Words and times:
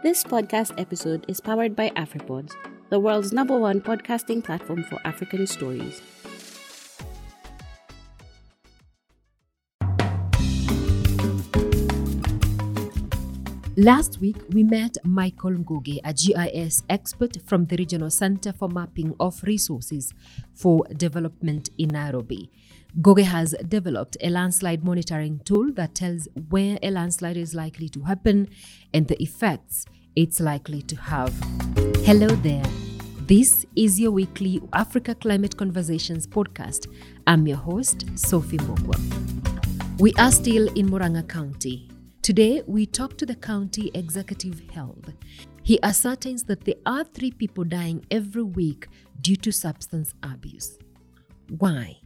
This 0.00 0.22
podcast 0.22 0.80
episode 0.80 1.24
is 1.26 1.40
powered 1.40 1.74
by 1.74 1.90
AfriPods, 1.90 2.54
the 2.88 3.00
world's 3.00 3.32
number 3.32 3.58
one 3.58 3.80
podcasting 3.80 4.44
platform 4.44 4.84
for 4.84 5.00
African 5.04 5.44
stories. 5.44 6.00
Last 13.78 14.18
week, 14.20 14.38
we 14.50 14.64
met 14.64 14.98
Michael 15.04 15.52
Nguge, 15.52 16.00
a 16.02 16.12
GIS 16.12 16.82
expert 16.90 17.36
from 17.46 17.66
the 17.66 17.76
Regional 17.76 18.10
Center 18.10 18.52
for 18.52 18.68
Mapping 18.68 19.14
of 19.20 19.40
Resources 19.44 20.12
for 20.52 20.84
Development 20.96 21.70
in 21.78 21.90
Nairobi. 21.90 22.50
Nguge 23.00 23.22
has 23.22 23.54
developed 23.68 24.16
a 24.20 24.30
landslide 24.30 24.82
monitoring 24.82 25.40
tool 25.44 25.70
that 25.74 25.94
tells 25.94 26.26
where 26.48 26.80
a 26.82 26.90
landslide 26.90 27.36
is 27.36 27.54
likely 27.54 27.88
to 27.90 28.02
happen 28.02 28.48
and 28.92 29.06
the 29.06 29.22
effects 29.22 29.86
it's 30.16 30.40
likely 30.40 30.82
to 30.82 30.96
have. 30.96 31.32
Hello 32.04 32.26
there. 32.26 32.64
This 33.28 33.64
is 33.76 34.00
your 34.00 34.10
weekly 34.10 34.60
Africa 34.72 35.14
Climate 35.14 35.56
Conversations 35.56 36.26
podcast. 36.26 36.88
I'm 37.28 37.46
your 37.46 37.58
host, 37.58 38.06
Sophie 38.16 38.58
Mbugua. 38.58 40.00
We 40.00 40.14
are 40.14 40.32
still 40.32 40.66
in 40.74 40.88
Muranga 40.88 41.28
County. 41.28 41.88
Today, 42.28 42.62
we 42.66 42.84
talk 42.84 43.16
to 43.16 43.24
the 43.24 43.34
county 43.34 43.90
executive 43.94 44.60
health. 44.68 45.14
He 45.62 45.82
ascertains 45.82 46.44
that 46.44 46.62
there 46.62 46.74
are 46.84 47.02
three 47.02 47.30
people 47.30 47.64
dying 47.64 48.04
every 48.10 48.42
week 48.42 48.86
due 49.22 49.36
to 49.36 49.50
substance 49.50 50.12
abuse. 50.22 50.78
Why? 51.48 51.96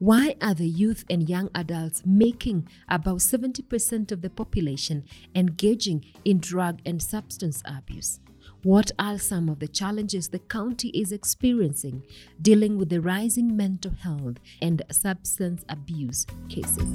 Why 0.00 0.34
are 0.42 0.54
the 0.54 0.66
youth 0.66 1.04
and 1.08 1.28
young 1.28 1.48
adults 1.54 2.02
making 2.04 2.66
about 2.88 3.18
70% 3.18 4.10
of 4.10 4.20
the 4.20 4.30
population 4.30 5.04
engaging 5.36 6.06
in 6.24 6.40
drug 6.40 6.80
and 6.84 7.00
substance 7.00 7.62
abuse? 7.64 8.18
What 8.64 8.92
are 8.96 9.18
some 9.18 9.48
of 9.48 9.58
the 9.58 9.66
challenges 9.66 10.28
the 10.28 10.38
county 10.38 10.90
is 10.90 11.10
experiencing 11.10 12.04
dealing 12.40 12.78
with 12.78 12.90
the 12.90 13.00
rising 13.00 13.56
mental 13.56 13.90
health 13.90 14.36
and 14.60 14.80
substance 14.92 15.64
abuse 15.68 16.24
cases? 16.48 16.88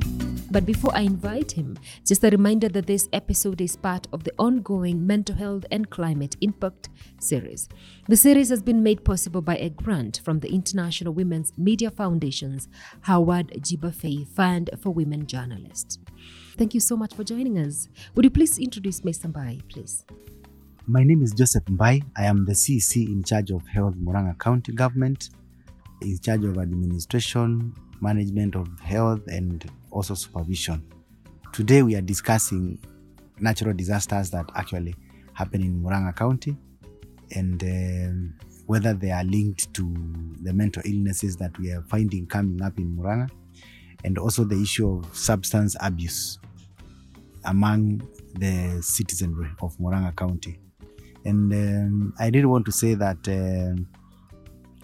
But 0.50 0.66
before 0.66 0.96
I 0.96 1.02
invite 1.02 1.52
him, 1.52 1.78
just 2.06 2.24
a 2.24 2.30
reminder 2.30 2.70
that 2.70 2.88
this 2.88 3.10
episode 3.12 3.60
is 3.60 3.76
part 3.76 4.08
of 4.14 4.24
the 4.24 4.32
ongoing 4.40 5.06
Mental 5.06 5.36
Health 5.36 5.66
and 5.70 5.90
Climate 5.90 6.38
Impact 6.40 6.88
series. 7.20 7.68
The 8.08 8.16
series 8.16 8.48
has 8.48 8.64
been 8.64 8.82
made 8.82 9.04
possible 9.04 9.42
by 9.42 9.58
a 9.58 9.70
grant 9.70 10.22
from 10.24 10.40
the 10.40 10.50
International 10.50 11.14
Women's 11.14 11.52
Media 11.58 11.92
Foundation's 11.92 12.70
Howard 13.02 13.52
G. 13.62 13.76
Buffett 13.76 14.30
Fund 14.30 14.70
for 14.82 14.92
Women 14.92 15.28
Journalists. 15.28 16.00
Thank 16.58 16.74
you 16.74 16.80
so 16.80 16.96
much 16.96 17.14
for 17.14 17.26
joining 17.26 17.60
us. 17.60 17.90
Would 18.16 18.24
you 18.24 18.32
please 18.32 18.58
introduce 18.58 19.02
Mr. 19.02 19.30
Mbai, 19.30 19.68
please? 19.68 20.06
My 20.90 21.04
name 21.04 21.22
is 21.22 21.34
Joseph 21.34 21.66
Mbai. 21.66 22.02
I 22.16 22.24
am 22.24 22.46
the 22.46 22.54
CEC 22.54 23.08
in 23.08 23.22
charge 23.22 23.52
of 23.52 23.68
Health 23.68 23.96
Muranga 23.96 24.40
County 24.40 24.72
Government, 24.72 25.32
in 26.02 26.18
charge 26.20 26.46
of 26.46 26.58
administration, 26.58 27.74
management 28.00 28.56
of 28.56 28.70
health, 28.80 29.20
and 29.28 29.70
also 29.92 30.14
supervision. 30.14 30.82
Today 31.52 31.84
we 31.84 31.96
are 31.96 32.02
discussing 32.02 32.80
natural 33.38 33.74
disasters 33.74 34.30
that 34.30 34.46
actually 34.56 34.96
happen 35.34 35.62
in 35.62 35.84
Muranga 35.84 36.16
County 36.16 36.56
and 37.36 37.62
um, 37.64 38.34
whether 38.68 38.94
they 38.94 39.12
are 39.12 39.26
linked 39.26 39.74
to 39.74 39.94
the 40.42 40.54
mental 40.54 40.84
illnesses 40.86 41.36
that 41.36 41.52
we 41.60 41.70
are 41.70 41.84
finding 41.90 42.26
coming 42.28 42.62
up 42.62 42.78
in 42.80 42.96
Muranga 42.96 43.30
and 44.06 44.18
also 44.18 44.46
the 44.46 44.62
issue 44.62 44.90
of 45.00 45.18
substance 45.18 45.76
abuse 45.82 46.40
among 47.44 48.02
the 48.36 48.82
citizenry 48.82 49.50
of 49.62 49.78
Muranga 49.80 50.16
County. 50.16 50.62
And 51.28 51.52
um, 51.52 52.14
I 52.20 52.30
did 52.30 52.46
want 52.46 52.66
to 52.68 52.72
say 52.72 52.94
that 52.94 53.28
uh, 53.28 53.76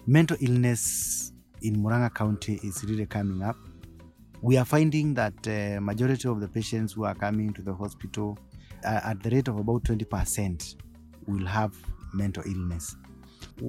mental 0.06 0.36
illness 0.40 1.32
in 1.62 1.76
Muranga 1.76 2.14
County 2.14 2.60
is 2.62 2.84
really 2.84 3.06
coming 3.06 3.42
up. 3.42 3.56
We 4.42 4.58
are 4.58 4.66
finding 4.66 5.14
that 5.14 5.32
uh, 5.48 5.80
majority 5.80 6.28
of 6.28 6.42
the 6.42 6.48
patients 6.48 6.92
who 6.92 7.04
are 7.04 7.14
coming 7.14 7.54
to 7.54 7.62
the 7.62 7.72
hospital 7.72 8.36
uh, 8.84 9.00
at 9.04 9.22
the 9.22 9.30
rate 9.30 9.48
of 9.48 9.56
about 9.56 9.84
20% 9.84 10.76
will 11.26 11.46
have 11.46 11.74
mental 12.12 12.42
illness. 12.46 12.94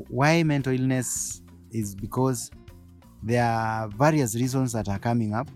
Why 0.10 0.44
mental 0.44 0.74
illness 0.74 1.44
is 1.72 1.96
because 1.96 2.52
there 3.24 3.46
are 3.46 3.88
various 3.88 4.36
reasons 4.36 4.74
that 4.74 4.90
are 4.90 5.00
coming 5.00 5.34
up, 5.34 5.48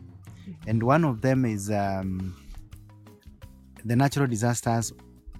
and 0.67 0.81
one 0.81 1.03
of 1.03 1.19
them 1.19 1.43
is 1.43 1.69
um, 1.69 2.33
the 3.83 3.97
natural 3.97 4.27
disasters 4.27 4.93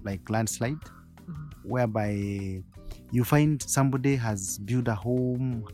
like 0.04 0.28
landslide 0.28 0.76
whereby 1.62 2.62
you 3.10 3.24
find 3.24 3.62
somebody 3.62 4.16
has 4.16 4.58
built 4.58 4.88
a 4.88 4.94
home, 4.94 5.66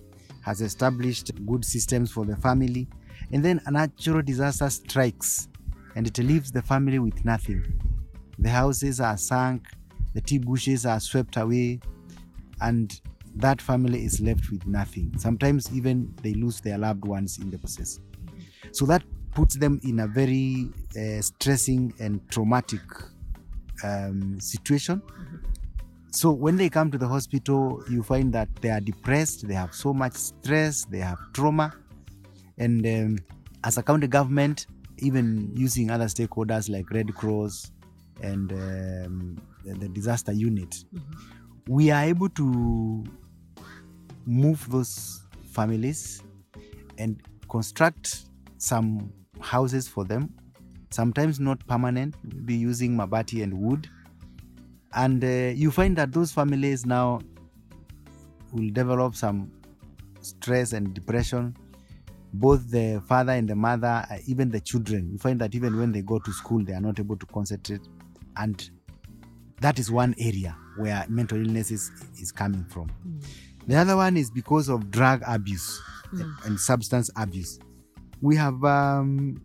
has 0.43 0.61
established 0.61 1.33
good 1.47 1.65
systems 1.65 2.11
for 2.11 2.25
the 2.25 2.37
family, 2.37 2.89
and 3.33 3.45
then 3.45 3.61
a 3.67 3.71
natural 3.71 4.23
disaster 4.23 4.71
strikes 4.71 5.49
and 5.97 6.07
it 6.07 6.19
leaves 6.19 6.53
the 6.53 6.63
family 6.63 6.99
with 6.99 7.25
nothing. 7.25 7.65
The 8.39 8.51
houses 8.51 9.01
are 9.01 9.17
sunk, 9.17 9.67
the 10.15 10.21
tea 10.21 10.39
bushes 10.39 10.85
are 10.85 11.01
swept 11.01 11.37
away, 11.39 11.81
and 12.61 13.01
that 13.37 13.61
family 13.61 14.05
is 14.05 14.21
left 14.21 14.51
with 14.51 14.67
nothing. 14.67 15.13
Sometimes 15.19 15.73
even 15.75 16.15
they 16.23 16.35
lose 16.35 16.61
their 16.61 16.79
loved 16.79 17.05
ones 17.05 17.39
in 17.39 17.51
the 17.51 17.59
process. 17.59 17.99
So 18.73 18.85
that 18.87 19.03
puts 19.35 19.57
them 19.57 19.81
in 19.85 20.01
a 20.01 20.07
very 20.07 20.69
uh, 20.99 21.21
stressing 21.23 21.95
and 21.99 22.21
traumatic 22.31 22.81
um, 23.83 24.39
situation. 24.41 25.03
So 26.17 26.31
when 26.31 26.57
they 26.57 26.71
come 26.71 26.91
to 26.93 26.97
the 26.97 27.07
hospital, 27.07 27.85
you 27.91 28.03
find 28.03 28.33
that 28.33 28.49
they 28.63 28.71
are 28.71 28.81
depressed, 28.81 29.47
they 29.47 29.53
have 29.53 29.75
so 29.75 29.93
much 29.93 30.15
stress, 30.15 30.87
they 30.87 31.01
have 31.01 31.19
trauma. 31.35 31.75
And 32.57 32.87
um, 32.87 33.19
as 33.65 33.77
a 33.77 33.83
county 33.83 34.07
government, 34.07 34.67
even 35.01 35.53
using 35.55 35.91
other 35.91 36.07
stakeholders 36.07 36.71
like 36.71 36.91
Red 36.91 37.15
Cross 37.15 37.71
and 38.23 38.51
um, 38.51 39.37
the, 39.67 39.91
disaster 39.91 40.33
unit, 40.33 40.71
mm-hmm. 40.71 41.01
we 41.69 41.91
are 41.91 42.05
able 42.05 42.31
to 42.31 43.05
move 44.25 44.67
those 44.71 45.23
families 45.53 46.23
and 46.97 47.21
construct 47.51 48.23
some 48.57 49.13
houses 49.43 49.87
for 49.87 50.05
them, 50.05 50.33
sometimes 50.89 51.39
not 51.39 51.59
permanent, 51.67 52.15
be 52.47 52.55
using 52.55 52.97
mabati 52.97 53.43
and 53.43 53.53
wood 53.53 53.91
and 54.95 55.23
uh, 55.25 55.53
you 55.55 55.71
find 55.71 55.97
that 55.97 56.13
those 56.13 56.33
families 56.33 56.87
now 56.87 57.21
will 58.53 58.71
develop 58.71 59.15
some 59.15 59.51
stress 60.21 60.73
and 60.73 60.95
depression 60.95 61.57
both 62.33 62.71
the 62.71 63.03
father 63.07 63.33
and 63.33 63.49
the 63.49 63.55
mother 63.55 64.05
uh, 64.11 64.17
even 64.27 64.51
the 64.51 64.61
children 64.61 65.09
you 65.13 65.19
find 65.19 65.41
that 65.41 65.55
even 65.55 65.77
when 65.79 65.93
they 65.93 66.03
go 66.03 66.19
to 66.19 66.33
school 66.33 66.63
they 66.65 66.73
are 66.73 66.81
not 66.81 66.99
able 66.99 67.17
to 67.17 67.27
concentrate 67.27 67.81
and 68.37 68.71
that 69.61 69.79
is 69.79 69.91
one 69.91 70.15
area 70.19 70.55
where 70.77 71.05
mental 71.09 71.39
illness 71.39 71.71
is, 71.71 71.91
is 72.21 72.33
coming 72.33 72.65
from 72.65 72.91
mm. 73.07 73.25
the 73.67 73.77
other 73.77 73.97
one 73.97 74.17
is 74.17 74.31
because 74.31 74.69
of 74.69 74.91
drug 74.91 75.23
abuse 75.27 75.81
mm. 76.13 76.47
and 76.47 76.59
substance 76.59 77.11
abuse 77.17 77.59
we 78.21 78.37
have 78.37 78.63
um, 78.65 79.41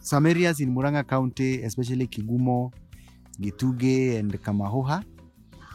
some 0.00 0.26
areas 0.26 0.60
in 0.60 0.74
muranga 0.74 1.06
county 1.06 1.62
especially 1.62 2.06
kigumo 2.06 2.72
Gituge 3.40 4.18
and 4.18 4.32
Kamahuha, 4.42 5.04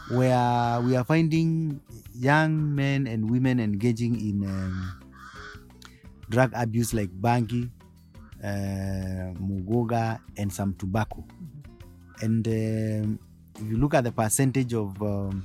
where 0.09 0.81
we 0.81 0.95
are 0.95 1.03
finding 1.03 1.79
young 2.13 2.75
men 2.75 3.07
and 3.07 3.29
women 3.29 3.59
engaging 3.59 4.19
in 4.19 4.44
um, 4.45 4.99
drug 6.29 6.51
abuse 6.55 6.94
like 6.94 7.09
bangi, 7.09 7.69
uh, 8.44 9.33
muguka, 9.39 10.19
and 10.38 10.51
some 10.51 10.73
tobacco. 10.75 11.23
And 12.22 12.47
um, 12.47 13.19
if 13.59 13.69
you 13.69 13.78
look 13.78 13.93
at 13.93 14.03
the 14.03 14.11
percentage 14.11 14.73
of 14.73 15.02
um, 15.02 15.43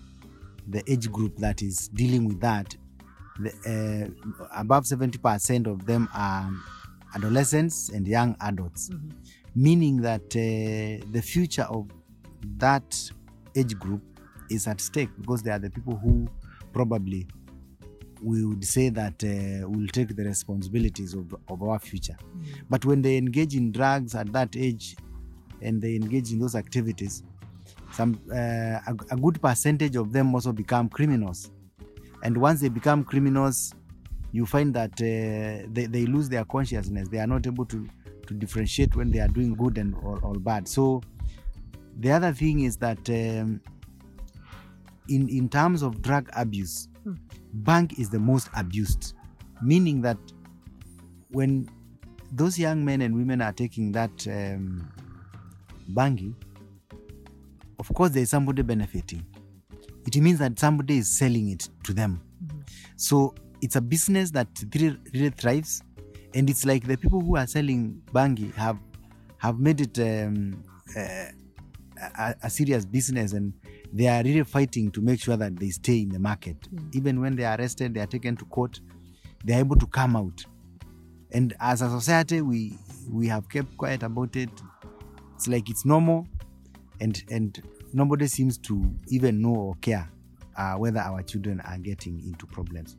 the 0.68 0.82
age 0.90 1.10
group 1.10 1.36
that 1.38 1.62
is 1.62 1.88
dealing 1.88 2.26
with 2.26 2.40
that, 2.40 2.74
the, 3.38 3.50
uh, 3.66 4.30
above 4.58 4.84
70% 4.84 5.66
of 5.66 5.86
them 5.86 6.08
are 6.14 6.50
adolescents 7.14 7.90
and 7.90 8.06
young 8.06 8.36
adults, 8.40 8.90
mm-hmm. 8.90 9.10
meaning 9.54 10.00
that 10.02 10.24
uh, 10.36 11.04
the 11.12 11.22
future 11.22 11.62
of 11.64 11.88
that 12.58 13.10
age 13.54 13.78
group 13.78 14.02
is 14.50 14.66
at 14.66 14.80
stake 14.80 15.10
because 15.20 15.42
they 15.42 15.50
are 15.50 15.58
the 15.58 15.70
people 15.70 15.96
who 15.96 16.28
probably 16.72 17.26
we 18.22 18.44
would 18.44 18.64
say 18.64 18.88
that 18.88 19.22
uh, 19.24 19.68
will 19.68 19.86
take 19.88 20.14
the 20.16 20.24
responsibilities 20.24 21.14
of, 21.14 21.34
of 21.48 21.62
our 21.62 21.78
future. 21.78 22.16
Mm. 22.38 22.46
But 22.70 22.84
when 22.84 23.02
they 23.02 23.16
engage 23.16 23.54
in 23.54 23.72
drugs 23.72 24.14
at 24.14 24.32
that 24.32 24.56
age 24.56 24.96
and 25.60 25.80
they 25.82 25.96
engage 25.96 26.32
in 26.32 26.38
those 26.38 26.54
activities, 26.54 27.22
some 27.92 28.18
uh, 28.32 28.34
a, 28.34 28.96
a, 29.10 29.16
good 29.16 29.40
percentage 29.40 29.96
of 29.96 30.12
them 30.12 30.34
also 30.34 30.52
become 30.52 30.88
criminals. 30.88 31.50
And 32.22 32.36
once 32.38 32.60
they 32.60 32.68
become 32.68 33.04
criminals, 33.04 33.74
you 34.32 34.46
find 34.46 34.74
that 34.74 34.92
uh, 34.94 35.66
they, 35.72 35.86
they 35.86 36.06
lose 36.06 36.28
their 36.28 36.44
consciousness. 36.44 37.08
They 37.08 37.18
are 37.18 37.26
not 37.26 37.46
able 37.46 37.64
to, 37.66 37.86
to 38.26 38.34
differentiate 38.34 38.96
when 38.96 39.10
they 39.10 39.20
are 39.20 39.28
doing 39.28 39.54
good 39.54 39.78
and 39.78 39.94
or, 39.96 40.18
or 40.22 40.34
bad. 40.34 40.66
So 40.68 41.02
the 41.98 42.12
other 42.12 42.32
thing 42.32 42.60
is 42.60 42.76
that 42.78 43.08
um, 43.08 43.60
in, 45.08 45.28
in 45.28 45.48
terms 45.48 45.82
of 45.82 46.02
drug 46.02 46.28
abuse, 46.34 46.88
Hmm. 47.06 47.14
bhang 47.62 47.96
is 48.00 48.10
the 48.10 48.18
most 48.18 48.48
abused, 48.56 49.14
meaning 49.62 50.02
that 50.02 50.18
when 51.30 51.68
those 52.32 52.58
young 52.58 52.84
men 52.84 53.00
and 53.00 53.14
women 53.14 53.40
are 53.40 53.52
taking 53.52 53.92
that 53.92 54.26
um, 54.26 54.92
bangi, 55.92 56.34
of 57.78 57.88
course, 57.94 58.10
there 58.10 58.24
is 58.24 58.30
somebody 58.30 58.62
benefiting. 58.62 59.24
It 60.04 60.16
means 60.16 60.40
that 60.40 60.58
somebody 60.58 60.98
is 60.98 61.08
selling 61.16 61.50
it 61.50 61.68
to 61.84 61.92
them. 61.92 62.20
So 62.96 63.36
it's 63.62 63.76
a 63.76 63.80
business 63.80 64.32
that 64.32 64.48
really, 64.74 64.98
really 65.14 65.30
thrives, 65.30 65.82
and 66.34 66.50
it's 66.50 66.64
like 66.64 66.88
the 66.88 66.96
people 66.96 67.20
who 67.20 67.36
are 67.36 67.46
selling 67.46 68.02
bangi 68.12 68.52
have 68.54 68.78
have 69.38 69.60
made 69.60 69.80
it 69.80 69.98
um, 70.00 70.64
uh, 70.98 71.26
a, 72.18 72.34
a 72.44 72.50
serious 72.50 72.84
business, 72.84 73.32
and 73.32 73.52
they 73.92 74.06
are 74.08 74.22
really 74.22 74.44
fighting 74.44 74.90
to 74.92 75.00
make 75.00 75.20
sure 75.20 75.36
that 75.36 75.56
they 75.56 75.70
stay 75.70 76.02
in 76.02 76.08
the 76.10 76.18
market. 76.18 76.56
Even 76.92 77.20
when 77.20 77.36
they 77.36 77.44
are 77.44 77.58
arrested, 77.58 77.94
they 77.94 78.00
are 78.00 78.06
taken 78.06 78.36
to 78.36 78.44
court. 78.46 78.80
They 79.44 79.54
are 79.54 79.60
able 79.60 79.76
to 79.76 79.86
come 79.86 80.16
out, 80.16 80.44
and 81.32 81.54
as 81.60 81.82
a 81.82 81.90
society, 81.90 82.40
we 82.42 82.78
we 83.10 83.28
have 83.28 83.48
kept 83.48 83.76
quiet 83.76 84.02
about 84.02 84.36
it. 84.36 84.50
It's 85.34 85.46
like 85.46 85.70
it's 85.70 85.84
normal, 85.84 86.26
and 87.00 87.22
and 87.30 87.62
nobody 87.92 88.26
seems 88.26 88.58
to 88.58 88.90
even 89.08 89.40
know 89.40 89.54
or 89.54 89.74
care 89.80 90.08
uh, 90.56 90.74
whether 90.74 91.00
our 91.00 91.22
children 91.22 91.60
are 91.60 91.78
getting 91.78 92.20
into 92.20 92.46
problems. 92.46 92.96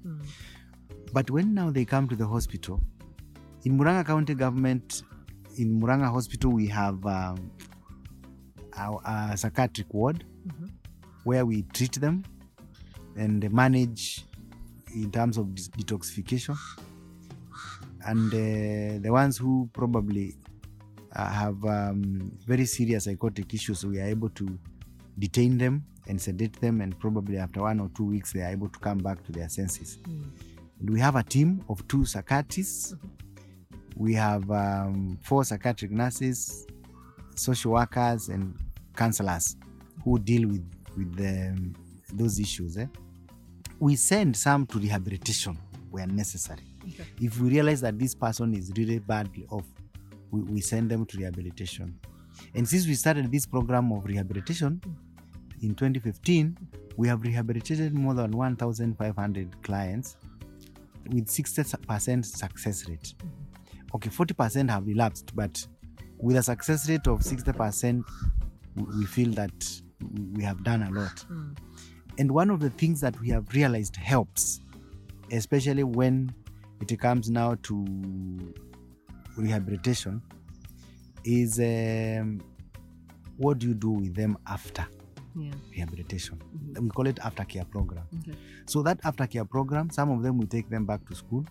But 1.14 1.30
when 1.32 1.54
now 1.54 1.72
they 1.72 1.86
come 1.86 2.08
to 2.10 2.16
the 2.16 2.28
hospital, 2.28 2.82
in 3.64 3.78
Muranga 3.78 4.06
County 4.06 4.36
government, 4.36 5.04
in 5.58 5.80
Muranga 5.82 6.12
Hospital, 6.12 6.52
we 6.52 6.68
have 6.68 7.04
um, 7.06 7.52
our, 8.78 9.02
a 9.06 9.38
psychiatric 9.38 9.94
ward 9.94 10.24
where 11.24 11.46
we 11.46 11.64
treat 11.74 11.94
them 11.94 12.24
and 13.18 13.52
manage 13.52 14.26
in 14.94 15.12
terms 15.12 15.38
of 15.38 15.48
detoxification. 15.48 16.58
And 18.06 18.34
uh, 18.34 19.02
the 19.02 19.10
ones 19.12 19.38
who 19.38 19.70
probably 19.74 20.36
uh, 21.14 21.28
have 21.28 21.64
um, 21.66 22.32
very 22.46 22.66
serious 22.66 23.06
psychotic 23.06 23.54
issues, 23.54 23.86
we 23.86 24.00
are 24.00 24.06
able 24.06 24.30
to 24.30 24.58
detain 25.20 25.58
them 25.58 25.84
and 26.08 26.22
sedate 26.22 26.62
them, 26.62 26.80
and 26.80 26.98
probably 27.00 27.38
after 27.38 27.62
one 27.62 27.82
or 27.82 27.90
two 27.96 28.06
weeks, 28.06 28.32
they 28.32 28.42
are 28.42 28.52
able 28.52 28.70
to 28.70 28.80
come 28.80 29.00
back 29.00 29.22
to 29.26 29.32
their 29.34 29.50
senses. 29.50 29.98
And 30.80 30.90
we 30.90 31.00
have 31.00 31.18
a 31.18 31.24
team 31.24 31.66
of 31.68 31.86
two 31.90 32.06
psychiatrists. 32.06 32.96
We 33.96 34.14
have 34.14 34.50
um, 34.52 35.18
four 35.22 35.44
psychiatric 35.44 35.92
nurses, 35.92 36.66
social 37.36 37.74
workers, 37.74 38.30
and 38.30 38.56
counselors 38.98 39.56
who 40.04 40.20
deal 40.20 40.48
with 40.48 40.66
with 40.98 41.16
the, 41.16 41.56
those 42.14 42.40
issues. 42.40 42.78
eh. 42.78 42.88
We 43.80 43.96
send 43.96 44.36
some 44.36 44.66
to 44.68 44.80
rehabilitation 44.80 45.58
where 45.92 46.08
necessary. 46.08 46.64
If 47.22 47.40
we 47.40 47.50
realize 47.50 47.82
that 47.82 48.00
this 48.00 48.16
person 48.16 48.56
is 48.56 48.72
really 48.76 49.00
badly 49.00 49.46
off, 49.52 49.66
we, 50.32 50.42
we 50.42 50.62
send 50.62 50.90
them 50.90 51.06
to 51.06 51.18
rehabilitation. 51.18 52.00
And 52.56 52.68
since 52.68 52.88
we 52.88 52.96
started 52.96 53.32
this 53.32 53.46
program 53.46 53.92
of 53.92 54.06
rehabilitation 54.06 54.82
in 55.62 55.76
2015, 55.76 56.58
we 56.96 57.08
have 57.08 57.22
rehabilitated 57.22 57.94
more 57.94 58.14
than 58.16 58.32
1,500 58.32 59.64
clients 59.64 60.18
with 61.10 61.28
60% 61.28 62.26
success 62.26 62.88
rate. 62.90 63.14
Okay, 63.96 64.10
40% 64.10 64.70
have 64.70 64.86
relapsed, 64.88 65.36
but 65.36 65.66
with 66.18 66.38
a 66.38 66.44
success 66.44 66.90
rate 66.90 67.08
of 67.08 67.20
60%, 67.20 68.04
we- 68.78 69.06
feel 69.06 69.32
that 69.34 69.82
we 70.34 70.44
have 70.44 70.64
done 70.64 70.84
a 70.84 70.90
lot. 70.92 71.26
And 72.20 72.32
one 72.32 72.50
of 72.50 72.60
the 72.60 72.70
things 72.70 73.02
that 73.02 73.20
we 73.20 73.30
have 73.30 73.54
realized 73.54 73.96
helps, 73.96 74.60
especially 75.32 75.84
when 75.84 76.32
it 76.82 77.00
comes 77.00 77.30
now 77.30 77.56
to 77.64 77.86
rehabilitation, 79.38 80.22
is 81.24 81.60
um, 81.60 82.42
what 83.38 83.60
do 83.60 83.68
you 83.68 83.74
do 83.74 83.90
with 83.92 84.16
them 84.16 84.38
after 84.48 84.86
Yeah. 85.36 85.52
rehabilitation? 85.72 86.40
We 86.80 86.90
call 86.90 87.08
it 87.08 87.18
aftercare 87.18 87.70
program. 87.70 88.06
Okay. 88.20 88.34
So 88.66 88.82
that 88.84 89.02
aftercare 89.04 89.48
program, 89.50 89.90
some 89.90 90.10
of 90.12 90.24
them 90.24 90.38
we 90.38 90.46
take 90.46 90.70
them 90.70 90.86
back 90.86 91.06
to 91.08 91.16
school 91.16 91.46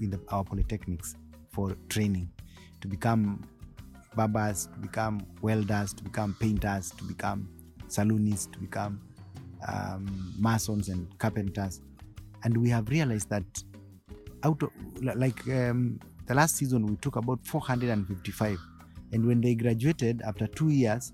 in 0.00 0.10
the, 0.10 0.20
our 0.28 0.44
polytechnics 0.44 1.14
for 1.50 1.74
training 1.88 2.28
to 2.80 2.88
become 2.88 3.44
barbers, 4.16 4.66
to 4.66 4.78
become 4.78 5.20
welders, 5.42 5.92
to 5.94 6.02
become 6.02 6.36
painters, 6.40 6.90
to 6.92 7.04
become 7.04 7.48
saloonists, 7.88 8.50
to 8.52 8.58
become 8.58 9.00
um, 9.68 10.34
masons 10.38 10.88
and 10.88 11.06
carpenters. 11.18 11.80
And 12.44 12.56
we 12.56 12.68
have 12.70 12.88
realized 12.88 13.30
that 13.30 13.44
out 14.42 14.62
of 14.62 14.70
like 15.02 15.46
um, 15.48 16.00
the 16.26 16.34
last 16.34 16.56
season, 16.56 16.86
we 16.86 16.96
took 16.96 17.16
about 17.16 17.40
455. 17.46 18.58
And 19.12 19.26
when 19.26 19.40
they 19.40 19.54
graduated 19.54 20.22
after 20.22 20.46
two 20.46 20.70
years, 20.70 21.12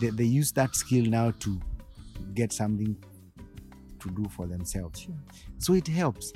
they, 0.00 0.10
they 0.10 0.24
used 0.24 0.54
that 0.54 0.74
skill 0.76 1.04
now 1.04 1.32
to 1.40 1.60
get 2.34 2.52
something 2.52 2.96
to 4.00 4.10
do 4.10 4.28
for 4.28 4.46
themselves. 4.46 5.00
Sure. 5.00 5.14
So 5.58 5.74
it 5.74 5.88
helps. 5.88 6.32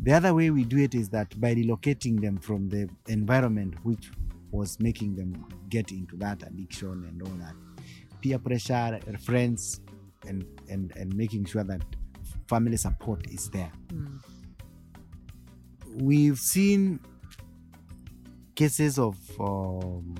The 0.00 0.12
other 0.12 0.32
way 0.32 0.50
we 0.50 0.64
do 0.64 0.78
it 0.78 0.94
is 0.94 1.08
that 1.10 1.38
by 1.40 1.54
relocating 1.54 2.20
them 2.20 2.38
from 2.38 2.68
the 2.68 2.88
environment 3.08 3.74
which 3.82 4.10
was 4.50 4.78
making 4.80 5.14
them 5.16 5.44
get 5.68 5.90
into 5.92 6.16
that 6.16 6.42
addiction 6.42 7.04
and 7.08 7.22
all 7.22 7.34
that, 7.38 7.54
peer 8.20 8.38
pressure, 8.38 8.98
friends, 9.20 9.80
and 10.26 10.44
and 10.68 10.92
and 10.96 11.14
making 11.16 11.44
sure 11.44 11.64
that 11.64 11.82
family 12.48 12.76
support 12.76 13.26
is 13.30 13.48
there. 13.50 13.70
Mm. 13.88 14.18
We've 16.00 16.38
seen 16.38 17.00
cases 18.54 18.98
of 18.98 19.16
um, 19.40 20.14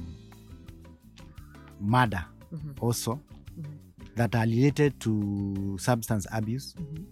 murder 1.81 2.25
Mhm. 2.53 2.81
also 2.81 3.21
Mhm. 3.59 4.15
that 4.17 4.35
are 4.35 4.45
related 4.45 4.99
to 5.01 5.77
substance 5.79 6.27
abuse. 6.33 6.75
Mhm. 6.75 7.05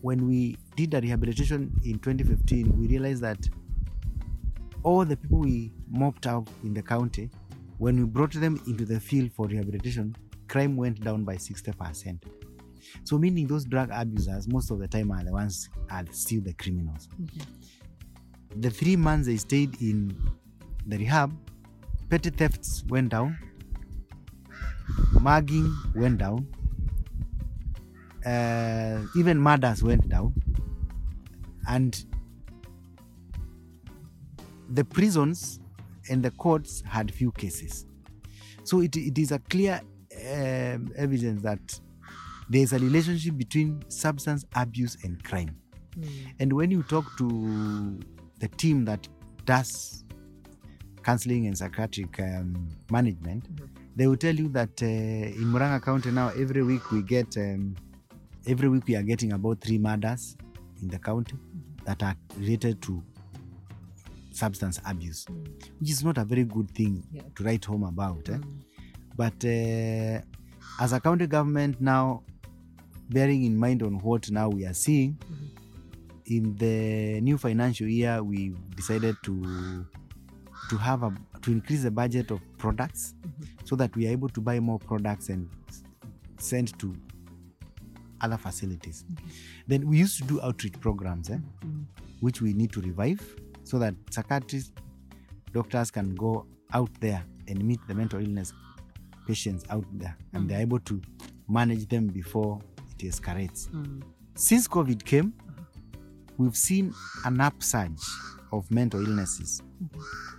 When 0.00 0.26
we 0.26 0.56
did 0.76 0.92
the 0.92 1.00
rehabilitation 1.00 1.72
in 1.84 1.98
2015, 1.98 2.78
we 2.78 2.86
realized 2.86 3.22
that 3.22 3.48
all 4.88 5.04
the 5.04 5.18
people 5.18 5.40
we 5.40 5.70
mopped 5.90 6.26
out 6.26 6.48
in 6.64 6.72
the 6.72 6.80
county, 6.80 7.28
when 7.76 7.98
we 7.98 8.04
brought 8.04 8.32
them 8.32 8.58
into 8.66 8.86
the 8.86 8.98
field 8.98 9.30
for 9.30 9.46
rehabilitation, 9.46 10.16
crime 10.48 10.78
went 10.78 10.98
down 11.04 11.24
by 11.24 11.34
60%. 11.34 12.18
So, 13.04 13.18
meaning 13.18 13.46
those 13.46 13.66
drug 13.66 13.90
abusers, 13.92 14.48
most 14.48 14.70
of 14.70 14.78
the 14.78 14.88
time, 14.88 15.12
are 15.12 15.22
the 15.22 15.30
ones 15.30 15.68
are 15.90 16.04
still 16.10 16.40
the 16.40 16.54
criminals. 16.54 17.06
Okay. 17.22 17.44
The 18.56 18.70
three 18.70 18.96
months 18.96 19.26
they 19.26 19.36
stayed 19.36 19.78
in 19.82 20.18
the 20.86 20.96
rehab, 20.96 21.36
petty 22.08 22.30
thefts 22.30 22.82
went 22.88 23.10
down, 23.10 23.36
mugging 25.20 25.70
went 25.94 26.16
down, 26.16 26.48
uh, 28.24 29.02
even 29.14 29.38
murders 29.38 29.82
went 29.82 30.08
down, 30.08 30.32
and 31.68 32.06
the 34.68 34.84
prisons 34.84 35.60
and 36.10 36.22
the 36.22 36.30
courts 36.32 36.82
had 36.86 37.12
few 37.12 37.32
cases. 37.32 37.86
So 38.64 38.80
it, 38.80 38.96
it 38.96 39.18
is 39.18 39.32
a 39.32 39.38
clear 39.38 39.80
um, 40.34 40.92
evidence 40.96 41.42
that 41.42 41.80
there 42.48 42.62
is 42.62 42.72
a 42.72 42.78
relationship 42.78 43.36
between 43.36 43.82
substance 43.88 44.44
abuse 44.54 44.96
and 45.04 45.22
crime. 45.22 45.56
Mm. 45.98 46.08
And 46.40 46.52
when 46.52 46.70
you 46.70 46.82
talk 46.82 47.04
to 47.18 47.98
the 48.40 48.48
team 48.48 48.84
that 48.86 49.06
does 49.44 50.04
counseling 51.02 51.46
and 51.46 51.56
psychiatric 51.56 52.18
um, 52.20 52.68
management, 52.90 53.44
Mhm. 53.54 53.68
they 53.96 54.06
will 54.06 54.16
tell 54.16 54.34
you 54.34 54.48
that 54.48 54.82
uh, 54.82 54.86
in 54.86 55.44
Muranga 55.52 55.82
County 55.82 56.10
now, 56.10 56.28
every 56.28 56.62
week 56.62 56.90
we 56.90 57.02
get, 57.02 57.36
um, 57.36 57.74
every 58.46 58.68
week 58.68 58.86
we 58.86 58.96
are 58.96 59.02
getting 59.02 59.32
about 59.32 59.60
three 59.60 59.78
murders 59.78 60.36
in 60.82 60.88
the 60.88 60.98
county 60.98 61.36
that 61.84 62.02
are 62.02 62.14
related 62.38 62.80
to 62.82 63.02
substance 64.30 64.80
abuse, 64.84 65.26
which 65.80 65.90
is 65.90 66.04
not 66.04 66.18
a 66.18 66.24
very 66.24 66.44
good 66.44 66.70
thing 66.70 67.02
Yeah. 67.12 67.22
to 67.34 67.44
write 67.44 67.64
home 67.64 67.84
about. 67.84 68.28
eh? 68.28 68.36
Mm. 68.38 68.60
But 69.16 69.44
uh, 69.44 70.20
as 70.80 70.92
a 70.92 71.00
county 71.00 71.26
government 71.26 71.80
now, 71.80 72.22
bearing 73.10 73.42
in 73.44 73.56
mind 73.56 73.82
on 73.82 73.98
what 73.98 74.30
now 74.30 74.48
we 74.48 74.64
are 74.66 74.74
seeing, 74.74 75.16
Mhm. 75.18 75.48
in 76.26 76.56
the 76.56 77.20
new 77.22 77.38
financial 77.38 77.88
year, 77.88 78.22
we 78.22 78.54
decided 78.76 79.16
to 79.22 79.86
to 80.70 80.76
have 80.76 81.02
a 81.02 81.12
to 81.40 81.52
increase 81.52 81.82
the 81.82 81.90
budget 81.90 82.30
of 82.30 82.40
products 82.58 83.14
Mhm. 83.22 83.46
so 83.64 83.76
that 83.76 83.94
we 83.96 84.06
are 84.06 84.10
able 84.12 84.28
to 84.28 84.40
buy 84.40 84.60
more 84.60 84.78
products 84.78 85.30
and 85.30 85.48
send 86.38 86.76
to 86.78 86.94
other 88.20 88.36
facilities. 88.36 89.04
Then 89.68 89.86
we 89.88 89.98
used 89.98 90.18
to 90.18 90.24
do 90.24 90.40
outreach 90.42 90.78
programs, 90.80 91.30
eh, 91.30 91.38
Mm. 91.62 91.84
which 92.20 92.42
we 92.42 92.52
need 92.52 92.70
to 92.72 92.80
revive 92.80 93.20
so 93.68 93.78
that 93.78 93.94
psychiatrists, 94.10 94.72
doctors 95.52 95.90
can 95.90 96.14
go 96.14 96.46
out 96.72 96.90
there 97.00 97.22
and 97.48 97.62
meet 97.62 97.80
the 97.86 97.94
mental 97.94 98.18
illness 98.20 98.52
patients 99.26 99.64
out 99.68 99.84
there 99.92 100.16
and 100.32 100.44
Mm. 100.44 100.48
they're 100.48 100.60
able 100.62 100.78
to 100.80 101.00
manage 101.48 101.86
them 101.88 102.06
before 102.06 102.60
it 102.90 102.98
escalates. 103.06 103.68
Mm. 103.70 104.02
Since 104.34 104.68
COVID 104.68 105.04
came, 105.04 105.32
we've 106.38 106.56
seen 106.56 106.94
an 107.26 107.40
upsurge 107.40 108.00
of 108.52 108.70
mental 108.70 109.00
illnesses 109.06 109.62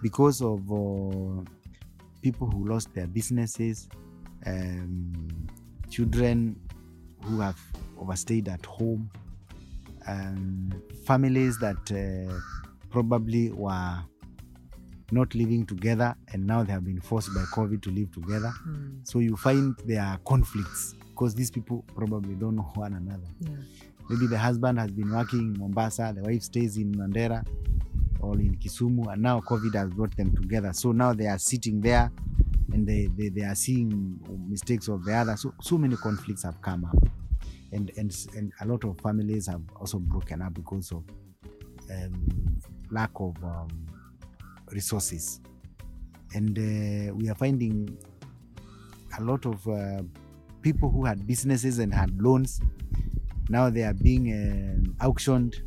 because 0.01 0.41
of 0.41 0.71
uh, 0.71 1.43
people 2.23 2.47
who 2.49 2.67
lost 2.67 2.91
their 2.95 3.05
businesses, 3.07 3.87
um, 4.47 5.47
children 5.91 6.59
who 7.23 7.39
have 7.41 7.59
overstayed 7.99 8.47
at 8.49 8.65
home, 8.65 9.09
um, 10.07 10.71
families 11.05 11.59
that 11.59 11.91
uh, 11.91 12.33
probably 12.89 13.51
were 13.51 13.97
not 15.11 15.33
living 15.35 15.65
together 15.65 16.15
and 16.33 16.45
now 16.45 16.63
they 16.63 16.71
have 16.71 16.85
been 16.85 17.01
forced 17.01 17.33
by 17.33 17.41
COVID 17.53 17.81
to 17.83 17.91
live 17.91 18.11
together. 18.11 18.51
Mm. 18.67 19.07
So 19.07 19.19
you 19.19 19.35
find 19.35 19.75
there 19.85 20.01
are 20.01 20.17
conflicts 20.25 20.93
because 21.09 21.35
these 21.35 21.51
people 21.51 21.83
probably 21.95 22.35
don't 22.35 22.55
know 22.55 22.71
one 22.75 22.93
another. 22.93 23.27
Yeah. 23.41 23.51
Maybe 24.09 24.27
the 24.27 24.37
husband 24.37 24.79
has 24.79 24.91
been 24.91 25.11
working 25.11 25.39
in 25.39 25.59
Mombasa, 25.59 26.13
the 26.15 26.23
wife 26.23 26.43
stays 26.43 26.77
in 26.77 26.93
Mandera 26.93 27.45
or 28.19 28.33
in 28.35 28.57
Kisumu, 28.57 29.11
and 29.11 29.21
now 29.21 29.39
COVID 29.41 29.75
has 29.75 29.89
brought 29.91 30.15
them 30.17 30.35
together. 30.35 30.73
So 30.73 30.91
now 30.91 31.13
they 31.13 31.27
are 31.27 31.37
sitting 31.37 31.79
there 31.79 32.11
and 32.73 32.87
they, 32.87 33.07
they, 33.17 33.29
they 33.29 33.43
are 33.43 33.55
seeing 33.55 34.19
mistakes 34.47 34.87
of 34.87 35.05
the 35.05 35.13
other. 35.13 35.37
So, 35.37 35.53
so 35.61 35.77
many 35.77 35.95
conflicts 35.95 36.43
have 36.43 36.61
come 36.61 36.85
up. 36.85 36.97
And, 37.71 37.91
and, 37.97 38.15
and 38.35 38.51
a 38.61 38.65
lot 38.65 38.83
of 38.83 38.99
families 38.99 39.47
have 39.47 39.61
also 39.79 39.99
broken 39.99 40.41
up 40.41 40.55
because 40.55 40.91
of 40.91 41.03
um, 41.91 42.59
lack 42.91 43.11
of 43.15 43.35
um, 43.43 43.67
resources. 44.71 45.41
And 46.33 46.57
uh, 46.57 47.13
we 47.15 47.29
are 47.29 47.35
finding 47.35 47.97
a 49.17 49.23
lot 49.23 49.45
of 49.45 49.67
uh, 49.67 50.03
people 50.61 50.89
who 50.89 51.05
had 51.05 51.25
businesses 51.25 51.79
and 51.79 51.93
had 51.93 52.21
loans 52.21 52.61
now 53.49 53.69
they 53.69 53.83
are 53.83 53.93
being 53.93 54.95
uh, 55.01 55.05
auctioned 55.05 55.63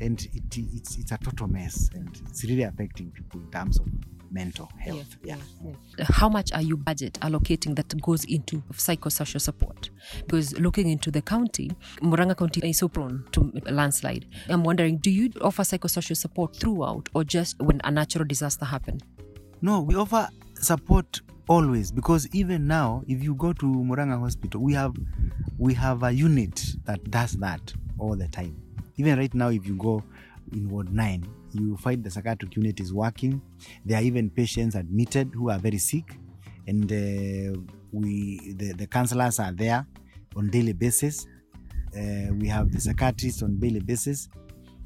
and 0.00 0.20
it, 0.34 0.58
it's, 0.74 0.98
it's 0.98 1.12
a 1.12 1.18
total 1.18 1.46
mess 1.46 1.88
and 1.94 2.20
it's 2.28 2.44
really 2.44 2.64
affecting 2.64 3.10
people 3.12 3.40
in 3.40 3.50
terms 3.50 3.78
of 3.78 3.86
mental 4.30 4.70
health 4.78 5.16
yeah, 5.22 5.36
How 6.00 6.28
much 6.28 6.52
are 6.52 6.62
you 6.62 6.76
budget 6.76 7.14
allocating 7.22 7.76
that 7.76 8.00
goes 8.00 8.24
into 8.24 8.62
psychosocial 8.72 9.40
support? 9.40 9.90
Because 10.26 10.58
looking 10.58 10.88
into 10.88 11.10
the 11.10 11.22
county, 11.22 11.70
Muranga 12.00 12.36
County 12.36 12.68
is 12.68 12.78
so 12.78 12.88
prone 12.88 13.24
to 13.32 13.52
landslide. 13.70 14.26
I'm 14.48 14.64
wondering, 14.64 14.98
do 14.98 15.10
you 15.10 15.30
offer 15.40 15.62
psychosocial 15.62 16.16
support 16.16 16.56
throughout 16.56 17.08
or 17.14 17.24
just 17.24 17.60
when 17.60 17.80
a 17.84 17.90
natural 17.90 18.24
disaster 18.24 18.64
happens? 18.64 19.02
no 19.62 19.80
we 19.80 19.94
offer 19.94 20.28
support 20.54 21.20
always 21.48 21.90
because 21.90 22.28
even 22.32 22.66
now 22.66 23.02
if 23.06 23.22
you 23.22 23.34
go 23.34 23.52
to 23.52 23.66
Muranga 23.66 24.18
hospital 24.18 24.60
we 24.60 24.72
have 24.74 24.94
we 25.58 25.72
have 25.74 26.02
a 26.02 26.10
unit 26.10 26.62
that 26.84 27.02
does 27.10 27.32
that 27.32 27.72
all 27.98 28.16
the 28.16 28.28
time 28.28 28.56
even 28.96 29.18
right 29.18 29.32
now 29.34 29.48
if 29.48 29.66
you 29.66 29.74
go 29.76 30.02
in 30.52 30.68
ward 30.68 30.92
9 30.92 31.26
you 31.58 31.76
find 31.76 32.02
the 32.02 32.10
psychiatric 32.10 32.54
unit 32.56 32.80
is 32.80 32.92
working. 32.92 33.40
There 33.84 33.98
are 33.98 34.02
even 34.02 34.30
patients 34.30 34.74
admitted 34.74 35.32
who 35.34 35.50
are 35.50 35.58
very 35.58 35.78
sick. 35.78 36.18
And 36.66 36.90
uh, 36.90 37.60
we 37.92 38.54
the, 38.56 38.72
the 38.72 38.86
counselors 38.86 39.38
are 39.38 39.52
there 39.52 39.86
on 40.36 40.50
daily 40.50 40.72
basis. 40.72 41.26
Uh, 41.96 42.32
we 42.34 42.48
have 42.48 42.72
the 42.72 42.80
psychiatrists 42.80 43.42
on 43.42 43.58
daily 43.58 43.80
basis. 43.80 44.28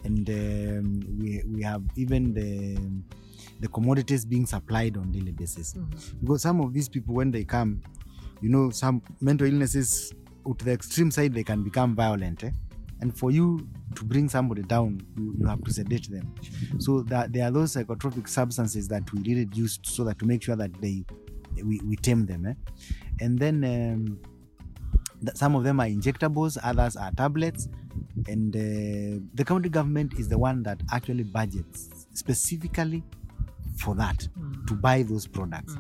And 0.05 0.29
um, 0.31 1.01
we, 1.19 1.43
we 1.47 1.63
have 1.63 1.83
even 1.97 2.33
the 2.35 2.79
the 3.61 3.69
commodities 3.69 4.25
being 4.25 4.47
supplied 4.47 4.97
on 4.97 5.13
daily 5.13 5.33
basis. 5.33 5.75
Because 6.21 6.43
some 6.43 6.61
of 6.61 6.73
these 6.73 6.89
people 6.89 7.15
when 7.15 7.31
they 7.31 7.45
come 7.45 7.83
you 8.41 8.49
know 8.49 8.71
some 8.71 9.03
mental 9.21 9.47
illnesses 9.47 10.13
to 10.59 10.65
the 10.65 10.73
extreme 10.73 11.11
side 11.11 11.35
they 11.35 11.45
can 11.45 11.63
become 11.63 11.95
violent 11.95 12.43
eh? 12.45 12.51
And 13.01 13.17
for 13.17 13.31
you 13.31 13.67
to 13.95 14.05
bring 14.05 14.29
somebody 14.29 14.63
down 14.63 15.01
you, 15.17 15.35
you 15.39 15.47
have 15.47 15.63
to 15.65 15.73
sedate 15.73 16.11
them. 16.11 16.35
So 16.79 17.03
that 17.03 17.33
there 17.33 17.47
are 17.47 17.51
those 17.51 17.75
psychotropic 17.75 18.29
substances 18.29 18.89
that 18.89 19.11
we 19.13 19.21
really 19.23 19.49
use 19.55 19.79
so 19.83 20.05
that 20.05 20.19
to 20.19 20.27
make 20.27 20.43
sure 20.43 20.57
that 20.57 20.73
they 20.81 21.05
we, 21.65 21.81
we 21.85 21.97
tame 21.97 22.27
them 22.27 22.47
eh? 22.47 22.55
and 23.21 23.39
then 23.39 23.65
um, 23.65 24.21
th- 25.21 25.37
some 25.37 25.55
of 25.55 25.65
them 25.65 25.81
are 25.81 25.87
injectables 25.87 26.57
others 26.63 26.97
are 26.97 27.11
tablets. 27.13 27.69
And 28.29 28.55
uh, 28.55 29.21
the 29.35 29.45
county 29.45 29.69
government 29.69 30.15
is 30.15 30.29
the 30.29 30.39
one 30.39 30.63
that 30.65 30.81
actually 30.93 31.25
budgets 31.25 32.07
specifically 32.15 33.03
for 33.77 33.95
that 33.95 34.29
to 34.67 34.75
buy 34.75 35.03
those 35.03 35.27
products. 35.27 35.77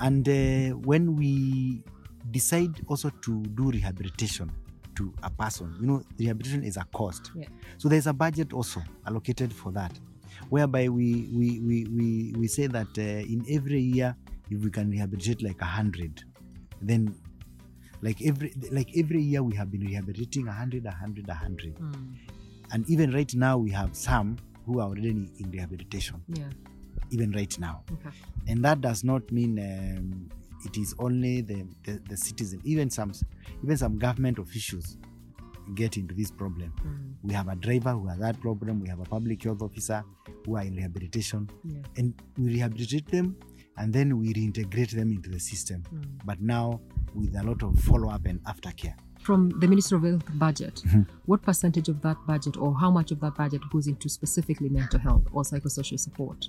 And 0.00 0.28
uh, 0.28 0.76
when 0.78 1.16
we 1.16 1.82
decide 2.30 2.80
also 2.88 3.10
to 3.10 3.42
do 3.42 3.70
rehabilitation 3.70 4.50
to 4.94 5.12
a 5.22 5.30
person 5.30 5.74
you 5.80 5.86
know 5.86 6.02
rehabilitation 6.18 6.62
is 6.64 6.76
a 6.76 6.84
cost 6.92 7.30
Yeah. 7.34 7.46
so 7.78 7.88
there's 7.88 8.06
a 8.06 8.12
budget 8.12 8.52
also 8.52 8.82
allocated 9.06 9.52
for 9.52 9.72
that 9.72 9.92
whereby 10.50 10.88
we 10.88 11.28
we 11.32 11.60
we 11.60 11.84
we, 11.86 12.34
we 12.36 12.46
say 12.48 12.66
that 12.66 12.88
uh, 12.98 13.02
in 13.02 13.44
every 13.48 13.80
year 13.80 14.14
if 14.50 14.60
we 14.62 14.70
can 14.70 14.90
rehabilitate 14.90 15.42
like 15.42 15.60
a 15.60 15.64
hundred 15.78 16.22
then 16.82 17.14
like 18.02 18.20
every 18.22 18.52
like 18.70 18.90
every 18.96 19.22
year 19.22 19.42
we 19.42 19.54
have 19.56 19.70
been 19.70 19.80
rehabilitating 19.80 20.46
a 20.48 20.52
hundred 20.52 20.84
a 20.86 20.90
hundred 20.90 21.28
a 21.28 21.34
hundred 21.34 21.74
and 22.72 22.88
even 22.88 23.10
right 23.12 23.34
now 23.34 23.56
we 23.56 23.70
have 23.70 23.94
some 23.96 24.36
who 24.66 24.80
are 24.80 24.88
already 24.88 25.10
in 25.10 25.50
rehabilitation 25.50 26.20
Yeah. 26.28 26.48
even 27.10 27.32
right 27.32 27.58
now 27.58 27.82
Okay. 27.92 28.10
and 28.48 28.64
that 28.64 28.80
does 28.80 29.04
not 29.04 29.30
mean 29.32 29.58
um, 29.58 30.28
it 30.64 30.76
is 30.76 30.94
only 30.98 31.40
the, 31.42 31.66
the, 31.84 32.00
the 32.08 32.16
citizen 32.16 32.60
even 32.64 32.90
some 32.90 33.12
even 33.62 33.76
some 33.76 33.98
government 33.98 34.38
officials 34.38 34.98
get 35.74 35.96
into 35.96 36.14
this 36.14 36.30
problem 36.30 36.72
we 37.22 37.32
have 37.32 37.48
a 37.48 37.56
driver 37.56 37.92
who 37.92 38.06
has 38.06 38.18
that 38.18 38.38
problem 38.40 38.80
we 38.80 38.88
have 38.88 39.00
a 39.00 39.04
public 39.04 39.42
health 39.42 39.62
officer 39.62 40.04
who 40.44 40.56
are 40.56 40.62
in 40.62 40.74
rehabilitation 40.76 41.48
Yeah. 41.64 41.78
and 41.96 42.14
we 42.36 42.54
rehabilitate 42.54 43.06
them 43.08 43.36
and 43.78 43.92
then 43.92 44.18
we 44.18 44.32
reintegrate 44.34 44.90
them 44.90 45.10
into 45.12 45.30
the 45.30 45.40
system 45.40 45.82
but 46.24 46.40
now 46.40 46.80
with 47.14 47.34
a 47.36 47.42
lot 47.42 47.62
of 47.62 47.78
follow-up 47.80 48.26
and 48.26 48.42
aftercare 48.44 48.94
From 49.20 49.48
the 49.60 49.66
Ministry 49.66 49.96
of 49.96 50.02
Health 50.04 50.38
budget, 50.38 50.82
Mhm. 50.84 51.06
what 51.26 51.40
percentage 51.40 51.88
of 51.88 52.02
that 52.02 52.18
budget 52.26 52.58
or 52.58 52.78
how 52.78 52.90
much 52.90 53.10
of 53.10 53.20
that 53.20 53.34
budget 53.36 53.62
goes 53.72 53.86
into 53.86 54.08
specifically 54.10 54.68
mental 54.68 55.00
health 55.00 55.24
or 55.32 55.44
psychosocial 55.44 55.98
support? 55.98 56.44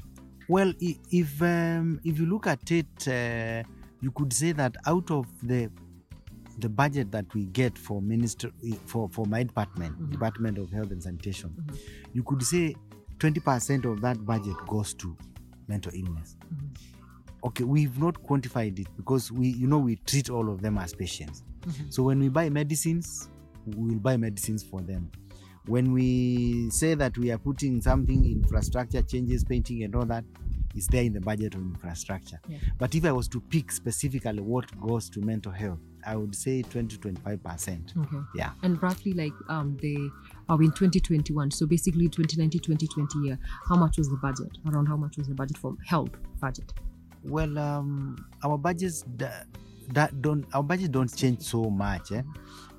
Well, 0.49 0.73
if 1.21 1.41
um, 1.41 2.01
if 2.03 2.19
you 2.19 2.25
look 2.25 2.47
at 2.47 2.69
it, 2.71 3.07
uh, 3.07 3.63
you 4.05 4.11
could 4.11 4.31
say 4.31 4.51
that 4.51 4.75
out 4.85 5.09
of 5.09 5.25
the 5.41 5.67
the 6.59 6.69
budget 6.69 7.11
that 7.11 7.25
we 7.33 7.45
get 7.47 7.75
for 7.77 8.01
minister 8.03 8.51
for 8.85 9.09
for 9.09 9.25
my 9.25 9.41
department, 9.43 9.99
Mhm. 9.99 10.11
Department 10.11 10.57
of 10.59 10.69
Health 10.71 10.91
and 10.91 11.01
Sanitation, 11.01 11.49
Mhm. 11.49 11.77
you 12.13 12.21
could 12.23 12.43
say 12.43 12.75
twenty 13.17 13.39
percent 13.39 13.83
of 13.85 14.01
that 14.01 14.23
budget 14.25 14.55
goes 14.67 14.93
to 14.93 15.17
mental 15.67 15.91
illness. 15.95 16.37
Mhm. 16.53 16.69
Okay, 17.43 17.63
we've 17.63 17.97
not 17.99 18.21
quantified 18.23 18.77
it 18.79 18.87
because 18.95 19.31
we, 19.31 19.47
you 19.49 19.67
know, 19.67 19.79
we 19.79 19.95
treat 19.97 20.29
all 20.29 20.49
of 20.49 20.61
them 20.61 20.77
as 20.77 20.93
patients. 20.93 21.43
Mhm. 21.61 21.91
So 21.91 22.03
when 22.03 22.19
we 22.19 22.29
buy 22.29 22.49
medicines, 22.49 23.27
we 23.65 23.87
will 23.89 23.99
buy 23.99 24.15
medicines 24.17 24.63
for 24.63 24.81
them. 24.83 25.09
When 25.65 25.93
we 25.93 26.69
say 26.69 26.93
that 26.93 27.17
we 27.17 27.31
are 27.31 27.39
putting 27.39 27.81
something 27.81 28.23
infrastructure 28.23 29.01
changes, 29.01 29.43
painting 29.43 29.81
and 29.83 29.95
all 29.95 30.05
that, 30.05 30.23
it's 30.75 30.87
there 30.87 31.03
in 31.03 31.13
the 31.13 31.21
budget 31.21 31.55
of 31.55 31.61
infrastructure. 31.61 32.39
Yeah. 32.47 32.57
But 32.77 32.93
if 32.95 33.05
I 33.05 33.11
was 33.11 33.27
to 33.29 33.39
pick 33.41 33.71
specifically 33.71 34.41
what 34.41 34.65
goes 34.79 35.09
to 35.11 35.21
mental 35.21 35.51
health, 35.51 35.79
I 36.05 36.15
would 36.15 36.35
say 36.35 36.61
20 36.61 36.87
to 36.95 37.01
25 37.01 37.43
percent. 37.43 37.93
Okay. 37.97 38.17
Yeah. 38.35 38.51
And 38.63 38.81
roughly 38.83 39.13
like 39.13 39.33
um 39.49 39.77
they 39.81 39.97
are 40.49 40.61
in 40.61 40.71
2021. 40.71 41.51
So 41.51 41.65
basically 41.65 42.07
2019 42.09 42.61
2020 42.61 43.19
year, 43.27 43.39
how 43.67 43.75
much 43.75 43.97
was 43.97 44.09
the 44.09 44.17
budget? 44.17 44.57
Around 44.71 44.87
how 44.87 44.97
much 44.97 45.17
was 45.17 45.27
the 45.27 45.33
budget 45.35 45.57
for 45.57 45.75
health 45.85 46.11
budget? 46.39 46.73
Well, 47.23 47.57
um, 47.57 48.23
our 48.43 48.57
budgets 48.57 49.01
da- 49.01 49.43
that 49.93 50.21
don't 50.21 50.45
our 50.53 50.61
budget 50.63 50.91
don't 50.91 51.15
change 51.15 51.41
so 51.41 51.63
much, 51.69 52.11
eh? 52.11 52.21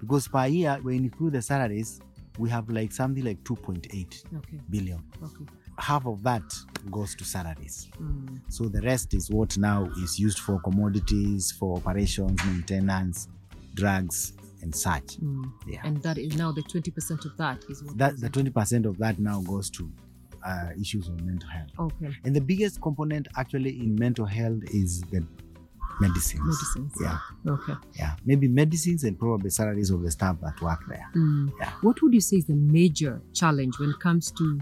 because 0.00 0.28
per 0.28 0.46
year 0.46 0.78
when 0.82 0.96
you 0.96 1.02
include 1.04 1.32
the 1.32 1.42
salaries, 1.42 2.00
we 2.38 2.48
have 2.50 2.68
like 2.68 2.92
something 2.92 3.24
like 3.24 3.42
2.8 3.42 4.24
Okay. 4.36 4.60
billion. 4.70 5.02
Okay. 5.22 5.44
Half 5.78 6.06
of 6.06 6.22
that 6.22 6.42
goes 6.90 7.14
to 7.16 7.24
salaries. 7.24 7.88
Mm. 8.00 8.40
So 8.48 8.64
the 8.64 8.80
rest 8.80 9.12
is 9.14 9.30
what 9.30 9.56
now 9.58 9.90
is 10.02 10.18
used 10.18 10.38
for 10.38 10.60
commodities, 10.60 11.52
for 11.52 11.76
operations, 11.76 12.42
maintenance, 12.46 13.28
drugs, 13.74 14.32
and 14.62 14.74
such. 14.74 15.18
Mm. 15.18 15.52
Yeah. 15.66 15.80
And 15.84 16.02
that 16.02 16.16
is 16.18 16.36
now 16.36 16.52
the 16.52 16.62
20% 16.62 17.24
of 17.26 17.36
that 17.36 17.62
is 17.68 17.82
what 17.84 17.98
that 17.98 18.18
the 18.20 18.28
twenty 18.30 18.50
percent 18.50 18.86
of 18.86 18.96
that 18.98 19.18
now 19.18 19.40
goes 19.42 19.68
to 19.70 19.90
uh, 20.46 20.68
issues 20.80 21.08
of 21.08 21.20
mental 21.22 21.48
health. 21.50 21.68
Okay. 21.78 22.10
And 22.24 22.34
the 22.34 22.40
biggest 22.40 22.80
component 22.80 23.28
actually 23.36 23.78
in 23.80 23.96
mental 23.96 24.24
health 24.26 24.62
is 24.72 25.02
the 25.10 25.26
medicines. 26.00 26.40
Medicines. 26.44 26.92
Yeah, 27.00 27.18
Okay. 27.46 27.72
yeah. 27.98 28.16
Maybe 28.24 28.48
medicines 28.48 29.04
and 29.04 29.18
probably 29.18 29.50
salaries 29.50 29.90
of 29.90 30.02
the 30.02 30.10
staff 30.10 30.36
that 30.42 30.60
work 30.60 30.80
there. 30.88 31.06
Mm. 31.14 31.50
Yeah. 31.60 31.70
What 31.82 32.00
would 32.02 32.14
you 32.14 32.20
say 32.20 32.36
is 32.36 32.46
the 32.46 32.54
major 32.54 33.20
challenge 33.34 33.78
when 33.78 33.90
it 33.90 34.00
comes 34.00 34.30
to 34.32 34.60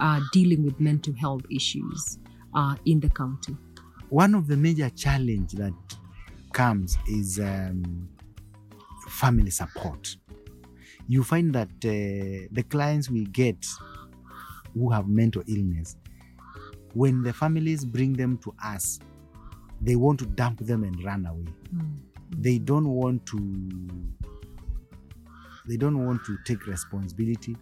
uh, 0.00 0.20
dealing 0.32 0.64
with 0.64 0.80
mental 0.80 1.14
health 1.14 1.42
issues 1.50 2.18
uh, 2.54 2.74
in 2.86 3.00
the 3.00 3.10
county? 3.10 3.56
One 4.08 4.34
of 4.34 4.48
the 4.48 4.56
major 4.56 4.90
challenge 4.90 5.52
that 5.52 5.72
comes 6.52 6.98
is 7.06 7.38
um, 7.38 8.08
family 9.08 9.50
support. 9.50 10.16
You 11.06 11.22
find 11.22 11.52
that 11.54 11.68
uh, 11.84 12.48
the 12.52 12.64
clients 12.68 13.10
we 13.10 13.24
get 13.26 13.64
who 14.74 14.90
have 14.90 15.08
mental 15.08 15.42
illness, 15.46 15.96
when 16.94 17.22
the 17.22 17.32
families 17.32 17.84
bring 17.84 18.12
them 18.12 18.38
to 18.38 18.54
us, 18.64 18.98
they 19.80 19.96
want 19.96 20.18
to 20.20 20.26
dump 20.26 20.60
them 20.60 20.84
and 20.84 21.02
run 21.04 21.26
away. 21.26 21.46
They 22.30 22.58
don't 22.58 22.88
want 22.88 23.26
to. 23.26 23.38
They 25.68 25.76
don't 25.76 26.04
want 26.04 26.24
to 26.24 26.36
take 26.44 26.66
responsibility. 26.66 27.56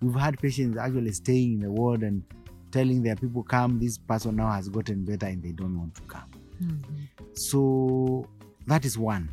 We've 0.00 0.14
had 0.14 0.38
patients 0.38 0.76
actually 0.78 1.12
staying 1.12 1.54
in 1.54 1.60
the 1.60 1.70
ward 1.70 2.02
and 2.02 2.22
telling 2.70 3.02
their 3.02 3.16
people, 3.16 3.42
"Come, 3.42 3.80
this 3.80 3.98
person 3.98 4.36
now 4.36 4.50
has 4.52 4.68
gotten 4.68 5.04
better," 5.04 5.26
and 5.26 5.42
they 5.42 5.52
don't 5.52 5.76
want 5.78 5.94
to 5.96 6.02
come. 6.02 6.30
So 7.34 8.28
that 8.66 8.84
is 8.84 8.98
one. 8.98 9.30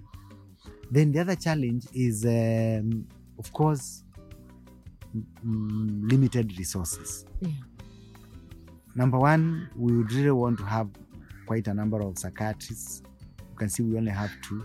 Then 0.91 1.11
the 1.11 1.19
other 1.19 1.35
challenge 1.35 1.85
is, 1.93 2.25
um, 2.25 3.07
of 3.37 3.51
course, 3.51 4.03
mm, 5.45 6.11
limited 6.11 6.57
resources. 6.57 7.25
Yeah. 7.41 7.49
Number 8.95 9.19
one, 9.19 9.69
we 9.75 9.97
would 9.97 10.11
really 10.13 10.31
want 10.31 10.57
to 10.59 10.65
have 10.65 10.89
quite 11.45 11.67
a 11.67 11.73
number 11.73 12.01
of 12.01 12.17
psychiatrists. 12.17 13.03
You 13.39 13.55
can 13.57 13.69
see 13.69 13.83
we 13.83 13.97
only 13.97 14.11
have 14.11 14.31
two. 14.41 14.63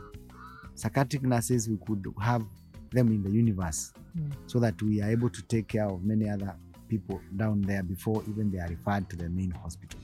Psychiatric 0.75 1.23
nurses, 1.23 1.69
we 1.69 1.77
could 1.87 2.05
have 2.21 2.45
them 2.93 3.09
in 3.09 3.23
the 3.23 3.31
universe 3.31 3.93
Mm. 4.17 4.33
so 4.47 4.59
that 4.59 4.81
we 4.83 5.01
are 5.01 5.09
able 5.11 5.31
to 5.31 5.41
take 5.43 5.69
care 5.69 5.87
of 5.87 6.03
many 6.03 6.29
other 6.29 6.53
people 6.89 7.21
down 7.37 7.61
there 7.61 7.81
before 7.85 8.25
even 8.29 8.51
they 8.51 8.59
are 8.59 8.67
referred 8.67 9.09
to 9.09 9.15
the 9.17 9.29
main 9.29 9.53
hospital 9.53 10.01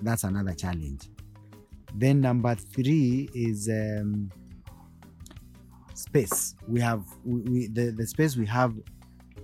that's 0.00 0.24
another 0.24 0.54
challenge. 0.54 1.10
Then 1.94 2.20
number 2.22 2.54
three 2.54 3.28
is 3.34 3.68
um, 3.68 4.30
space. 5.94 6.54
We 6.66 6.80
have 6.80 7.04
we, 7.24 7.40
we 7.42 7.66
the, 7.66 7.90
the 7.90 8.06
space 8.06 8.36
we 8.36 8.46
have 8.46 8.72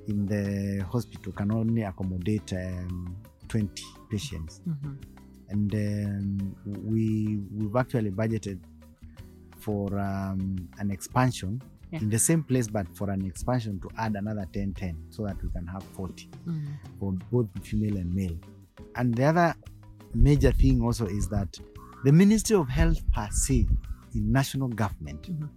in 0.08 0.26
the 0.26 0.84
hospital 0.84 1.32
can 1.32 1.50
only 1.52 1.82
accommodate 1.82 2.52
um, 2.52 3.16
20 3.48 3.82
patients, 4.10 4.60
and 5.48 5.74
um, 5.74 6.56
we 6.84 7.38
we've 7.52 7.76
actually 7.76 8.10
budgeted 8.10 8.60
for 9.58 9.98
um, 9.98 10.68
an 10.78 10.90
expansion 10.90 11.60
Yeah. 11.94 12.00
in 12.02 12.10
the 12.10 12.18
same 12.18 12.42
place, 12.42 12.66
but 12.66 12.86
for 12.96 13.08
an 13.10 13.24
expansion 13.24 13.78
to 13.80 13.88
add 13.96 14.16
another 14.16 14.46
10 14.52 14.74
10 14.74 14.96
so 15.10 15.24
that 15.26 15.40
we 15.42 15.48
can 15.50 15.66
have 15.66 15.82
40 15.82 16.28
for 16.98 17.12
both 17.30 17.46
female 17.62 17.96
and 17.96 18.12
male. 18.12 18.36
And 18.96 19.14
the 19.14 19.24
other 19.24 19.54
major 20.14 20.50
thing 20.52 20.82
also 20.82 21.06
is 21.06 21.28
that 21.28 21.56
the 22.04 22.10
Ministry 22.12 22.56
of 22.56 22.68
Health 22.68 23.00
per 23.12 23.28
se 23.30 23.66
in 24.14 24.32
national 24.32 24.68
government 24.68 25.22
Mhm. 25.22 25.48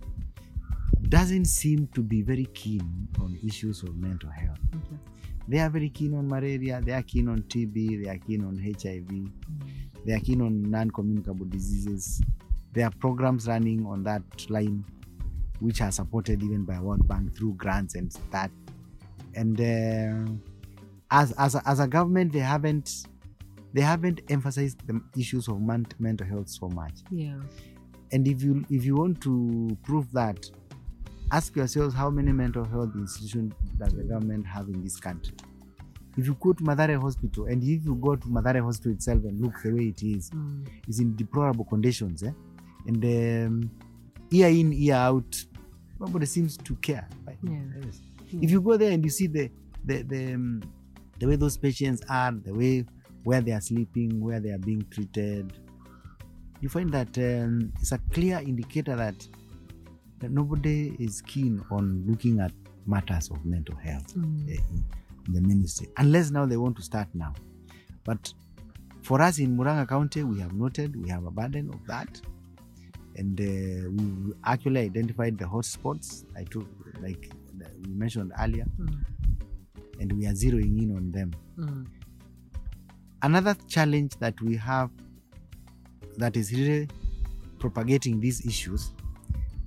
doesn't 1.09 1.45
seem 1.45 1.87
to 1.93 2.01
be 2.03 2.21
very 2.21 2.45
keen 2.53 3.07
on 3.19 3.37
issues 3.43 3.81
of 3.83 3.95
mental 3.97 4.29
health. 4.29 4.59
Okay. 4.75 4.97
They 5.47 5.59
are 5.59 5.69
very 5.69 5.89
keen 5.89 6.13
on 6.13 6.27
malaria, 6.27 6.81
they 6.81 6.91
are 6.93 7.03
keen 7.03 7.29
on 7.29 7.41
TB, 7.43 8.03
they 8.03 8.09
are 8.09 8.17
keen 8.19 8.43
on 8.43 8.57
HIV, 8.57 9.31
they 10.05 10.13
are 10.13 10.19
keen 10.19 10.41
on 10.41 10.61
non-communicable 10.69 11.45
diseases. 11.45 12.21
There 12.73 12.85
are 12.85 12.91
programs 12.99 13.47
running 13.47 13.85
on 13.85 14.03
that 14.03 14.23
line 14.49 14.83
which 15.59 15.81
are 15.81 15.91
supported 15.91 16.41
even 16.43 16.63
by 16.65 16.79
World 16.79 17.07
Bank 17.07 17.35
through 17.35 17.53
grants 17.55 17.95
and 17.95 18.11
that. 18.31 18.51
And 19.35 19.59
uh, 19.59 20.31
as 21.11 21.31
as 21.33 21.55
a, 21.55 21.61
as 21.67 21.79
a 21.79 21.87
government, 21.87 22.33
they 22.33 22.39
haven't 22.39 23.07
they 23.73 23.81
haven't 23.81 24.21
emphasized 24.29 24.85
the 24.87 25.01
issues 25.17 25.47
of 25.47 25.59
mental 25.61 26.25
health 26.27 26.49
so 26.49 26.67
much. 26.69 26.93
Yeah. 27.11 27.39
And 28.11 28.27
if 28.27 28.41
you 28.41 28.65
if 28.69 28.85
you 28.85 28.95
want 28.95 29.21
to 29.21 29.77
prove 29.83 30.11
that, 30.13 30.49
ask 31.31 31.55
yourselves 31.55 31.93
how 31.93 32.09
many 32.09 32.31
mental 32.31 32.63
health 32.65 32.91
institutions 32.95 33.53
does 33.77 33.93
the 33.93 34.03
government 34.03 34.45
have 34.47 34.67
in 34.69 34.81
this 34.83 34.97
country? 34.99 35.35
If 36.17 36.25
you 36.25 36.35
go 36.39 36.53
to 36.53 36.63
Mathari 36.63 36.99
Hospital 36.99 37.45
and 37.45 37.61
if 37.61 37.85
you 37.85 37.93
go 37.95 38.15
to 38.15 38.27
Mathari 38.27 38.63
Hospital 38.63 38.93
itself 38.93 39.23
and 39.23 39.39
look 39.39 39.61
the 39.61 39.71
way 39.71 39.89
it 39.89 40.01
is, 40.01 40.31
Mm. 40.31 40.65
is 40.87 40.99
in 40.99 41.15
deplorable 41.15 41.65
conditions, 41.65 42.23
eh? 42.23 42.31
and 42.87 43.03
um, 43.05 43.71
year 44.31 44.47
in 44.47 44.71
year 44.71 44.95
out, 44.95 45.45
nobody 45.99 46.25
seems 46.25 46.57
to 46.57 46.75
care. 46.75 47.07
Right? 47.25 47.37
Yeah. 47.43 47.59
Yes. 47.83 48.01
Yeah. 48.31 48.39
If 48.43 48.51
you 48.51 48.61
go 48.61 48.77
there 48.77 48.91
and 48.91 49.03
you 49.03 49.09
see 49.09 49.27
the 49.27 49.49
the 49.85 50.03
the, 50.03 50.33
um, 50.33 50.61
the 51.19 51.27
way 51.27 51.35
those 51.35 51.57
patients 51.57 52.01
are, 52.09 52.31
the 52.31 52.53
way 52.53 52.85
where 53.23 53.41
they 53.41 53.51
are 53.51 53.61
sleeping, 53.61 54.19
where 54.21 54.39
they 54.39 54.51
are 54.51 54.57
being 54.59 54.85
treated, 54.91 55.53
you 56.61 56.69
find 56.69 56.91
that 56.91 57.17
um, 57.17 57.71
it's 57.81 57.91
a 57.91 57.99
clear 58.11 58.39
indicator 58.39 58.95
that 58.95 59.27
that 60.19 60.31
nobody 60.31 60.95
is 60.99 61.21
keen 61.21 61.63
on 61.71 62.03
looking 62.07 62.39
at 62.39 62.51
matters 62.85 63.29
of 63.29 63.43
mental 63.45 63.75
health 63.75 64.15
Mm. 64.15 64.49
eh, 64.49 64.59
in 65.27 65.33
the 65.33 65.41
ministry, 65.41 65.87
unless 65.97 66.31
now 66.31 66.45
they 66.45 66.57
want 66.57 66.75
to 66.77 66.81
start 66.81 67.07
now. 67.13 67.33
But 68.05 68.33
for 69.03 69.21
us 69.21 69.39
in 69.39 69.57
Muranga 69.57 69.87
County, 69.87 70.23
we 70.23 70.39
have 70.39 70.53
noted 70.53 70.95
we 71.01 71.09
have 71.09 71.25
a 71.25 71.31
burden 71.31 71.69
of 71.69 71.85
that, 71.87 72.21
and 73.17 73.39
uh, 73.39 73.89
we 73.91 74.33
actually 74.45 74.81
identified 74.81 75.37
the 75.37 75.45
hotspots. 75.45 76.25
I 76.35 76.43
took 76.43 76.67
like 77.01 77.29
we 77.85 77.93
mentioned 77.93 78.31
earlier, 78.39 78.65
Mm. 78.79 79.03
and 79.99 80.13
we 80.13 80.25
are 80.27 80.33
zeroing 80.33 80.81
in 80.81 80.95
on 80.95 81.11
them. 81.11 81.31
Mm. 81.57 81.87
Another 83.23 83.55
challenge 83.67 84.13
that 84.19 84.39
we 84.41 84.55
have 84.55 84.91
that 86.17 86.37
is 86.37 86.51
really 86.51 86.87
propagating 87.59 88.19
these 88.19 88.45
issues 88.45 88.93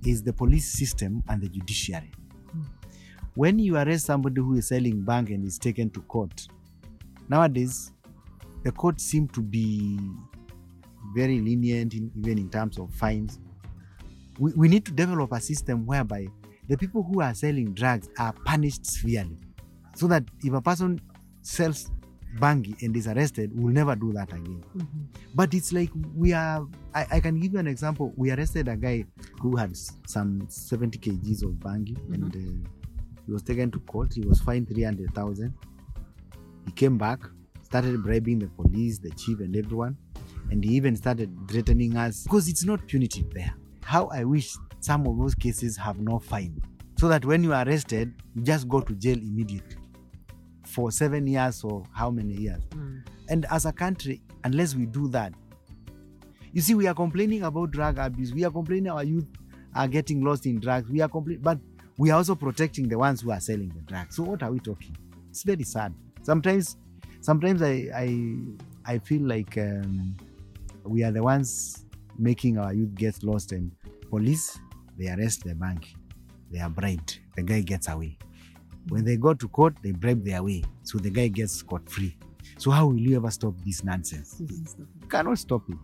is 0.05 0.23
the 0.23 0.33
police 0.33 0.65
system 0.65 1.21
and 1.27 1.41
the 1.41 1.47
judiciary. 1.49 2.11
Hmm. 2.51 2.61
When 3.35 3.59
you 3.59 3.75
arrest 3.77 4.05
somebody 4.05 4.41
who 4.41 4.55
is 4.55 4.67
selling 4.67 5.03
bhang 5.03 5.33
and 5.33 5.45
is 5.45 5.59
taken 5.59 5.89
to 5.91 6.01
court, 6.03 6.47
nowadays 7.29 7.91
the 8.63 8.71
court 8.71 8.99
seem 9.01 9.27
to 9.29 9.41
be 9.41 9.99
very 11.15 11.39
lenient 11.39 11.93
in, 11.93 12.11
even 12.17 12.37
in 12.37 12.49
terms 12.49 12.77
of 12.79 12.93
fines. 12.93 13.39
We, 14.39 14.53
we 14.53 14.67
need 14.67 14.85
to 14.85 14.91
develop 14.91 15.31
a 15.33 15.41
system 15.41 15.85
whereby 15.85 16.27
the 16.67 16.77
people 16.77 17.03
who 17.03 17.21
are 17.21 17.33
selling 17.33 17.73
drugs 17.73 18.09
are 18.17 18.33
punished 18.45 18.85
severely 18.85 19.37
so 19.95 20.07
that 20.07 20.23
if 20.43 20.53
a 20.53 20.61
person 20.61 20.99
sells 21.41 21.91
bangi 22.39 22.81
and 22.81 22.95
is 22.95 23.07
arrested, 23.07 23.51
we'll 23.53 23.73
never 23.73 23.93
do 23.95 24.13
that 24.13 24.31
again. 24.31 24.63
Mhm. 24.77 24.85
But 25.35 25.53
it's 25.53 25.73
like 25.73 25.89
we 26.15 26.31
are. 26.33 26.65
I, 26.95 27.05
I 27.13 27.19
can 27.19 27.39
give 27.39 27.51
you 27.53 27.59
an 27.59 27.67
example. 27.67 28.13
We 28.15 28.31
arrested 28.31 28.69
a 28.69 28.77
guy 28.77 29.03
who 29.41 29.57
had 29.57 29.75
some 30.07 30.45
70 30.47 30.97
kgs 30.99 31.43
of 31.43 31.51
bangi, 31.59 31.97
and 32.13 32.33
uh, 32.33 32.69
he 33.25 33.31
was 33.33 33.43
taken 33.43 33.69
to 33.71 33.79
court. 33.81 34.13
He 34.13 34.21
was 34.21 34.39
fined 34.39 34.69
300,000. 34.69 35.53
He 36.67 36.71
came 36.71 36.97
back, 36.97 37.19
started 37.63 38.01
bribing 38.01 38.39
the 38.39 38.47
police, 38.47 38.97
the 38.99 39.09
chief, 39.11 39.39
and 39.41 39.53
everyone, 39.55 39.97
and 40.51 40.63
he 40.63 40.75
even 40.75 40.95
started 40.95 41.35
threatening 41.49 41.97
us 41.97 42.23
because 42.23 42.47
it's 42.47 42.63
not 42.63 42.85
punitive 42.87 43.33
there. 43.33 43.53
How 43.83 44.07
I 44.07 44.23
wish 44.23 44.55
some 44.79 45.07
of 45.07 45.17
those 45.17 45.33
cases 45.33 45.75
have 45.77 45.99
no 45.99 46.19
fine, 46.19 46.61
so 46.97 47.07
that 47.07 47.25
when 47.25 47.43
you 47.43 47.53
are 47.53 47.65
arrested, 47.65 48.13
you 48.35 48.43
just 48.43 48.67
go 48.67 48.81
to 48.81 48.93
jail 48.93 49.17
immediately 49.17 49.77
for 50.65 50.91
seven 50.91 51.25
years 51.27 51.63
or 51.63 51.83
how 51.93 52.11
many 52.11 52.33
years. 52.33 52.61
Mm. 52.69 53.03
And 53.29 53.45
as 53.49 53.65
a 53.65 53.73
country, 53.73 54.21
unless 54.43 54.75
we 54.75 54.85
do 54.85 55.07
that, 55.09 55.33
you 56.53 56.61
see, 56.61 56.75
we 56.75 56.87
are 56.87 56.93
complaining 56.93 57.43
about 57.43 57.71
drug 57.71 57.97
abuse. 57.97 58.33
We 58.33 58.43
are 58.43 58.51
complaining 58.51 58.91
our 58.91 59.03
youth 59.03 59.25
are 59.73 59.87
getting 59.87 60.21
lost 60.23 60.45
in 60.45 60.59
drugs. 60.59 60.89
We 60.89 61.01
are 61.01 61.07
complaining, 61.07 61.41
but 61.41 61.59
we 61.97 62.11
are 62.11 62.17
also 62.17 62.35
protecting 62.35 62.89
the 62.89 62.97
ones 62.97 63.21
who 63.21 63.31
are 63.31 63.39
selling 63.39 63.69
the 63.69 63.81
drugs. 63.81 64.15
So 64.17 64.23
what 64.23 64.43
are 64.43 64.51
we 64.51 64.59
talking? 64.59 64.95
It's 65.29 65.43
very 65.43 65.63
sad. 65.63 65.93
Sometimes, 66.23 66.77
sometimes 67.21 67.61
I 67.61 67.89
I, 67.95 68.35
I 68.85 68.97
feel 68.99 69.21
like 69.21 69.57
um, 69.57 70.17
we 70.83 71.03
are 71.03 71.11
the 71.11 71.23
ones 71.23 71.85
making 72.17 72.57
our 72.57 72.73
youth 72.73 72.93
get 72.95 73.23
lost. 73.23 73.51
And 73.51 73.71
police, 74.09 74.59
they 74.97 75.09
arrest 75.09 75.43
the 75.43 75.53
bhang, 75.53 75.83
they 76.51 76.59
are 76.59 76.69
bribed. 76.69 77.19
The 77.35 77.43
guy 77.43 77.61
gets 77.61 77.87
away. 77.87 78.17
When 78.89 79.05
they 79.05 79.17
go 79.17 79.33
to 79.33 79.47
court, 79.47 79.75
they 79.83 79.91
bribe 79.91 80.23
their 80.25 80.41
way, 80.43 80.63
so 80.83 80.97
the 80.97 81.09
guy 81.11 81.27
gets 81.27 81.53
scot 81.53 81.87
free. 81.89 82.17
So 82.57 82.71
how 82.71 82.87
will 82.87 82.99
you 82.99 83.15
ever 83.15 83.29
stop 83.31 83.53
this 83.63 83.83
nonsense? 83.83 84.41
You 84.41 85.07
cannot 85.07 85.37
stop 85.37 85.69
it. 85.69 85.77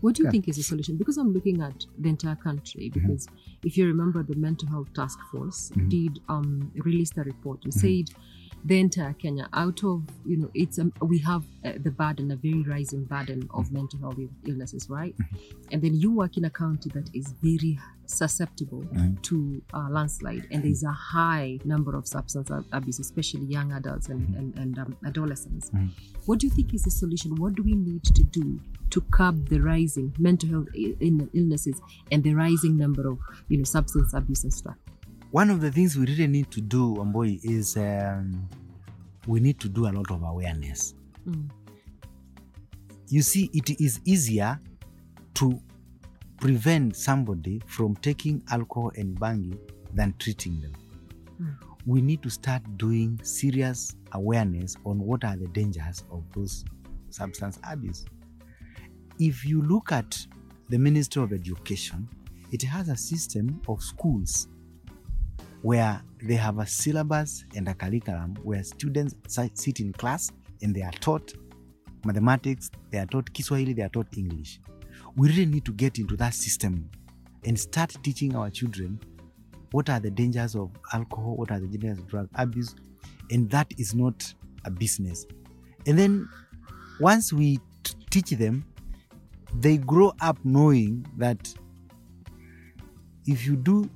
What 0.00 0.14
do 0.14 0.22
you 0.22 0.26
Yeah. 0.26 0.30
think 0.30 0.48
is 0.48 0.56
the 0.56 0.62
solution? 0.62 0.96
Because 0.96 1.18
I'm 1.18 1.32
looking 1.32 1.60
at 1.60 1.84
the 1.98 2.08
entire 2.08 2.36
country. 2.36 2.88
Because 2.88 3.26
if 3.64 3.76
you 3.76 3.86
remember, 3.88 4.22
the 4.22 4.36
mental 4.36 4.68
health 4.68 4.92
task 4.94 5.18
force 5.32 5.72
Mhm. 5.74 5.88
did 5.90 6.20
um, 6.28 6.70
release 6.76 7.10
the 7.10 7.24
report. 7.24 7.64
You 7.64 7.72
said 7.72 8.10
the 8.64 8.78
entire 8.78 9.12
Kenya, 9.14 9.48
out 9.52 9.82
of 9.84 10.02
you 10.26 10.36
know, 10.36 10.50
it's 10.54 10.78
um, 10.78 10.92
we 11.00 11.18
have 11.18 11.44
uh, 11.64 11.72
the 11.82 11.90
burden, 11.90 12.30
a 12.30 12.36
very 12.36 12.62
rising 12.62 13.04
burden 13.04 13.48
of 13.54 13.72
mental 13.72 13.98
health 14.00 14.18
illnesses, 14.46 14.88
right? 14.90 15.14
And 15.72 15.80
then 15.82 15.94
you 15.94 16.12
work 16.12 16.36
in 16.36 16.44
a 16.44 16.50
county 16.50 16.90
that 16.90 17.08
is 17.14 17.32
very 17.42 17.78
susceptible 18.06 18.82
Mhm. 18.84 19.20
to 19.22 19.62
uh, 19.74 19.88
landslide, 19.90 20.46
and 20.50 20.62
there's 20.64 20.82
a 20.82 20.90
high 20.92 21.58
number 21.64 21.94
of 21.94 22.06
substance 22.06 22.50
abuse, 22.72 22.98
especially 22.98 23.44
young 23.46 23.72
adults 23.72 24.08
and 24.08 24.34
and, 24.34 24.58
and 24.58 24.78
um, 24.78 24.96
adolescents. 25.06 25.70
Mhm. 25.70 25.90
What 26.26 26.40
do 26.40 26.46
you 26.46 26.52
think 26.52 26.74
is 26.74 26.82
the 26.82 26.90
solution? 26.90 27.36
What 27.36 27.54
do 27.54 27.62
we 27.62 27.74
need 27.74 28.04
to 28.04 28.22
do 28.24 28.60
to 28.90 29.00
curb 29.02 29.48
the 29.48 29.60
rising 29.60 30.14
mental 30.18 30.48
health 30.50 30.68
illnesses 30.74 31.80
and 32.10 32.22
the 32.24 32.34
rising 32.34 32.76
number 32.76 33.08
of 33.08 33.18
you 33.48 33.58
know 33.58 33.64
substance 33.64 34.14
abuse 34.14 34.42
and 34.44 34.52
stuff? 34.52 34.76
One 35.30 35.50
of 35.50 35.60
the 35.60 35.70
things 35.70 35.94
we 35.96 36.06
really 36.06 36.26
need 36.26 36.50
to 36.52 36.60
do, 36.62 36.94
Amboi, 36.96 37.38
is 37.44 37.76
um, 37.76 38.48
we 39.26 39.40
need 39.40 39.60
to 39.60 39.68
do 39.68 39.86
a 39.86 39.92
lot 39.92 40.10
of 40.10 40.22
awareness. 40.22 40.94
Mm. 41.28 41.50
You 43.08 43.20
see, 43.20 43.50
it 43.52 43.78
is 43.78 44.00
easier 44.06 44.58
to 45.34 45.60
prevent 46.40 46.96
somebody 46.96 47.60
from 47.66 47.94
taking 47.96 48.42
alcohol 48.50 48.90
and 48.96 49.20
bangi 49.20 49.58
than 49.92 50.14
treating 50.18 50.62
them. 50.62 50.72
Mm. 51.42 51.54
We 51.84 52.00
need 52.00 52.22
to 52.22 52.30
start 52.30 52.62
doing 52.78 53.20
serious 53.22 53.96
awareness 54.12 54.76
on 54.86 54.98
what 54.98 55.24
are 55.24 55.36
the 55.36 55.48
dangers 55.48 56.04
of 56.10 56.24
those 56.34 56.64
substance 57.10 57.58
abuse. 57.70 58.06
If 59.18 59.44
you 59.44 59.60
look 59.60 59.92
at 59.92 60.26
the 60.70 60.78
Ministry 60.78 61.22
of 61.22 61.34
Education, 61.34 62.08
it 62.50 62.62
has 62.62 62.88
a 62.88 62.96
system 62.96 63.60
of 63.68 63.82
schools 63.82 64.48
where 65.62 66.02
they 66.22 66.34
have 66.34 66.58
a 66.58 66.66
syllabus 66.66 67.44
and 67.54 67.68
a 67.68 67.74
curriculum 67.74 68.36
where 68.42 68.62
students 68.62 69.14
sit 69.54 69.80
in 69.80 69.92
class 69.92 70.30
and 70.62 70.74
they 70.74 70.82
are 70.82 70.92
taught 70.92 71.32
mathematics, 72.04 72.70
they 72.90 72.98
are 72.98 73.06
taught 73.06 73.32
Kiswahili, 73.32 73.72
they 73.72 73.82
are 73.82 73.88
taught 73.88 74.06
English. 74.16 74.60
We 75.16 75.28
really 75.28 75.46
need 75.46 75.64
to 75.64 75.72
get 75.72 75.98
into 75.98 76.16
that 76.16 76.34
system 76.34 76.90
and 77.44 77.58
start 77.58 77.96
teaching 78.02 78.36
our 78.36 78.50
children 78.50 79.00
what 79.72 79.90
are 79.90 80.00
the 80.00 80.10
dangers 80.10 80.54
of 80.54 80.70
alcohol, 80.92 81.36
what 81.36 81.50
are 81.50 81.60
the 81.60 81.66
dangers 81.66 81.98
of 81.98 82.08
drug 82.08 82.28
abuse, 82.34 82.74
and 83.30 83.50
that 83.50 83.72
is 83.78 83.94
not 83.94 84.32
a 84.64 84.70
business. 84.70 85.26
And 85.86 85.98
then 85.98 86.28
once 87.00 87.32
we 87.32 87.58
t- 87.82 87.94
teach 88.10 88.30
them, 88.30 88.64
they 89.54 89.76
grow 89.76 90.12
up 90.20 90.38
knowing 90.44 91.06
that 91.16 91.52
if 93.26 93.46
you 93.46 93.56
do 93.56 93.88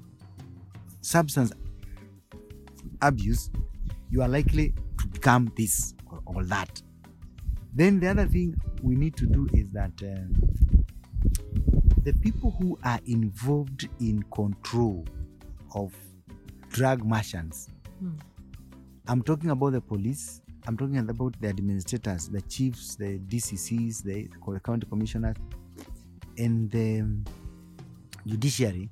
substance 1.02 1.52
abuse, 3.02 3.50
you 4.10 4.22
are 4.22 4.28
likely 4.28 4.74
to 4.98 5.06
become 5.08 5.52
this 5.56 5.94
or, 6.10 6.20
or 6.26 6.44
that. 6.44 6.80
Then 7.74 8.00
the 8.00 8.08
other 8.08 8.26
thing 8.26 8.54
we 8.82 8.94
need 8.94 9.16
to 9.16 9.26
do 9.26 9.48
is 9.52 9.70
that 9.72 9.92
uh, 10.02 10.26
the 12.02 12.12
people 12.14 12.56
who 12.60 12.78
are 12.84 13.00
involved 13.06 13.88
in 14.00 14.22
control 14.34 15.06
of 15.74 15.94
drug 16.70 17.04
merchants, 17.04 17.68
Mm. 18.02 18.18
I'm 19.06 19.22
talking 19.22 19.50
about 19.50 19.72
the 19.72 19.80
police, 19.80 20.42
I'm 20.66 20.76
talking 20.76 20.98
about 20.98 21.40
the 21.40 21.48
administrators, 21.48 22.28
the 22.28 22.40
chiefs, 22.42 22.96
the 22.96 23.18
DCCs, 23.18 24.02
the 24.02 24.28
county 24.64 24.86
commissioners, 24.88 25.36
and 26.36 26.70
the 26.70 27.04
judiciary, 28.26 28.90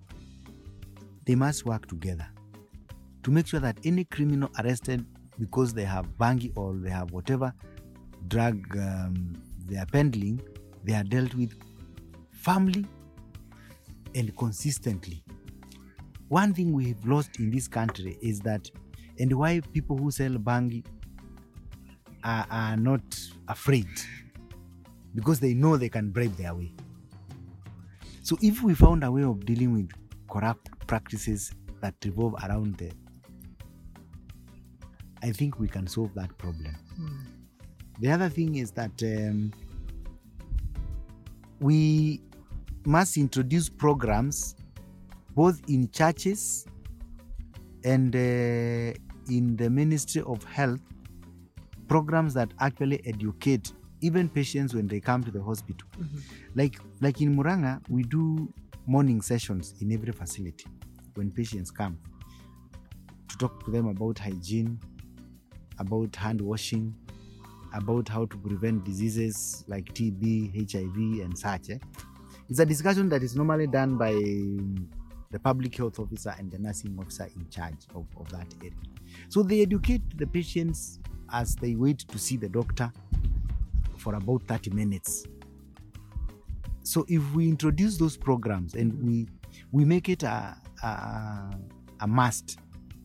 they 1.30 1.36
must 1.36 1.64
work 1.64 1.86
together 1.86 2.26
to 3.22 3.30
make 3.30 3.46
sure 3.46 3.60
that 3.60 3.78
any 3.84 4.02
criminal 4.02 4.50
arrested 4.58 5.06
because 5.38 5.72
they 5.72 5.84
have 5.84 6.04
bangi 6.18 6.50
or 6.56 6.74
they 6.74 6.90
have 6.90 7.12
whatever 7.12 7.54
drug 8.26 8.56
um, 8.76 9.40
they 9.66 9.76
are 9.76 9.86
peddling, 9.86 10.42
they 10.82 10.92
are 10.92 11.04
dealt 11.04 11.32
with 11.34 11.52
firmly 12.32 12.84
and 14.16 14.36
consistently. 14.36 15.22
One 16.26 16.52
thing 16.52 16.72
we 16.72 16.88
have 16.88 17.06
lost 17.06 17.38
in 17.38 17.52
this 17.52 17.68
country 17.68 18.18
is 18.20 18.40
that, 18.40 18.68
and 19.20 19.32
why 19.32 19.60
people 19.72 19.96
who 19.96 20.10
sell 20.10 20.32
bangi 20.32 20.84
are, 22.24 22.44
are 22.50 22.76
not 22.76 23.02
afraid 23.46 23.86
because 25.14 25.38
they 25.38 25.54
know 25.54 25.76
they 25.76 25.90
can 25.90 26.10
bribe 26.10 26.34
their 26.36 26.56
way. 26.56 26.72
So 28.22 28.36
if 28.42 28.64
we 28.64 28.74
found 28.74 29.04
a 29.04 29.12
way 29.12 29.22
of 29.22 29.46
dealing 29.46 29.72
with 29.74 29.92
corrupt 30.30 30.70
practices 30.86 31.52
that 31.80 31.94
revolve 32.04 32.34
around 32.44 32.76
the 32.76 32.90
I 35.22 35.32
think 35.32 35.58
we 35.58 35.68
can 35.68 35.86
solve 35.86 36.14
that 36.14 36.36
problem. 36.38 36.74
Mm. 36.98 37.26
The 38.00 38.10
other 38.10 38.30
thing 38.30 38.54
is 38.56 38.70
that 38.72 39.02
um, 39.02 39.52
we 41.60 42.22
must 42.86 43.18
introduce 43.18 43.68
programs 43.68 44.54
both 45.34 45.60
in 45.68 45.90
churches 45.90 46.66
and 47.84 48.14
uh, 48.16 48.98
in 49.28 49.56
the 49.56 49.68
Ministry 49.70 50.22
of 50.22 50.42
Health, 50.44 50.80
programs 51.88 52.34
that 52.34 52.50
actually 52.58 53.00
educate 53.06 53.72
even 54.00 54.28
patients 54.28 54.74
when 54.74 54.86
they 54.86 55.00
come 55.00 55.22
to 55.22 55.30
the 55.30 55.42
hospital. 55.42 55.86
Mhm. 55.98 56.20
Like 56.54 56.80
like 57.00 57.20
in 57.20 57.36
Muranga, 57.36 57.80
we 57.88 58.02
do 58.02 58.52
morning 58.86 59.20
sessions 59.22 59.74
in 59.80 59.92
every 59.92 60.12
facility 60.12 60.66
when 61.14 61.30
patients 61.30 61.70
come 61.70 61.98
to 63.28 63.36
talk 63.38 63.64
to 63.64 63.70
them 63.70 63.88
about 63.88 64.18
hygiene, 64.18 64.78
about 65.78 66.14
hand 66.16 66.40
washing, 66.40 66.94
about 67.74 68.08
how 68.08 68.24
to 68.26 68.36
prevent 68.38 68.84
diseases 68.84 69.64
like 69.68 69.84
TB, 69.94 70.72
HIV, 70.72 71.24
and 71.24 71.38
such. 71.38 71.70
eh. 71.70 71.78
It's 72.48 72.58
a 72.58 72.66
discussion 72.66 73.08
that 73.10 73.22
is 73.22 73.36
normally 73.36 73.68
done 73.68 73.96
by 73.96 74.12
the 74.12 75.38
public 75.38 75.76
health 75.76 76.00
officer 76.00 76.34
and 76.36 76.50
the 76.50 76.58
nursing 76.58 76.98
officer 76.98 77.28
in 77.36 77.48
charge 77.48 77.86
of, 77.94 78.06
of 78.18 78.28
that 78.30 78.52
area. 78.60 78.72
So 79.28 79.42
they 79.44 79.62
educate 79.62 80.02
the 80.18 80.26
patients 80.26 80.98
as 81.32 81.54
they 81.54 81.76
wait 81.76 82.00
to 82.00 82.18
see 82.18 82.36
the 82.36 82.48
doctor 82.48 82.90
for 83.98 84.14
about 84.16 84.42
30 84.48 84.70
minutes. 84.70 85.24
So 86.82 87.04
if 87.08 87.34
we 87.34 87.48
introduce 87.48 87.96
those 87.96 88.16
programs 88.16 88.74
and 88.74 89.00
we 89.02 89.28
we 89.72 89.84
make 89.84 90.08
it 90.08 90.22
a, 90.22 90.56
a, 90.82 91.50
a 92.00 92.06
must 92.06 92.58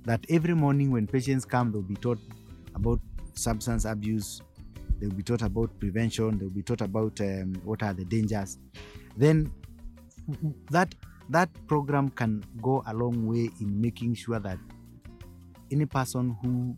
that 0.05 0.25
every 0.29 0.53
morning 0.53 0.91
when 0.91 1.07
patients 1.07 1.45
come, 1.45 1.71
they'll 1.71 1.81
be 1.81 1.95
taught 1.95 2.19
about 2.75 2.99
substance 3.33 3.85
abuse, 3.85 4.41
they'll 4.99 5.09
be 5.11 5.23
taught 5.23 5.41
about 5.41 5.77
prevention, 5.79 6.37
they'll 6.37 6.49
be 6.49 6.61
taught 6.61 6.81
about 6.81 7.19
um, 7.21 7.53
what 7.63 7.81
are 7.83 7.93
the 7.93 8.05
dangers. 8.05 8.57
Then 9.17 9.51
that 10.71 10.93
that 11.29 11.49
program 11.67 12.09
can 12.09 12.43
go 12.61 12.83
a 12.87 12.93
long 12.93 13.27
way 13.27 13.49
in 13.59 13.81
making 13.81 14.13
sure 14.15 14.39
that 14.39 14.59
any 15.71 15.85
person 15.85 16.35
who 16.43 16.75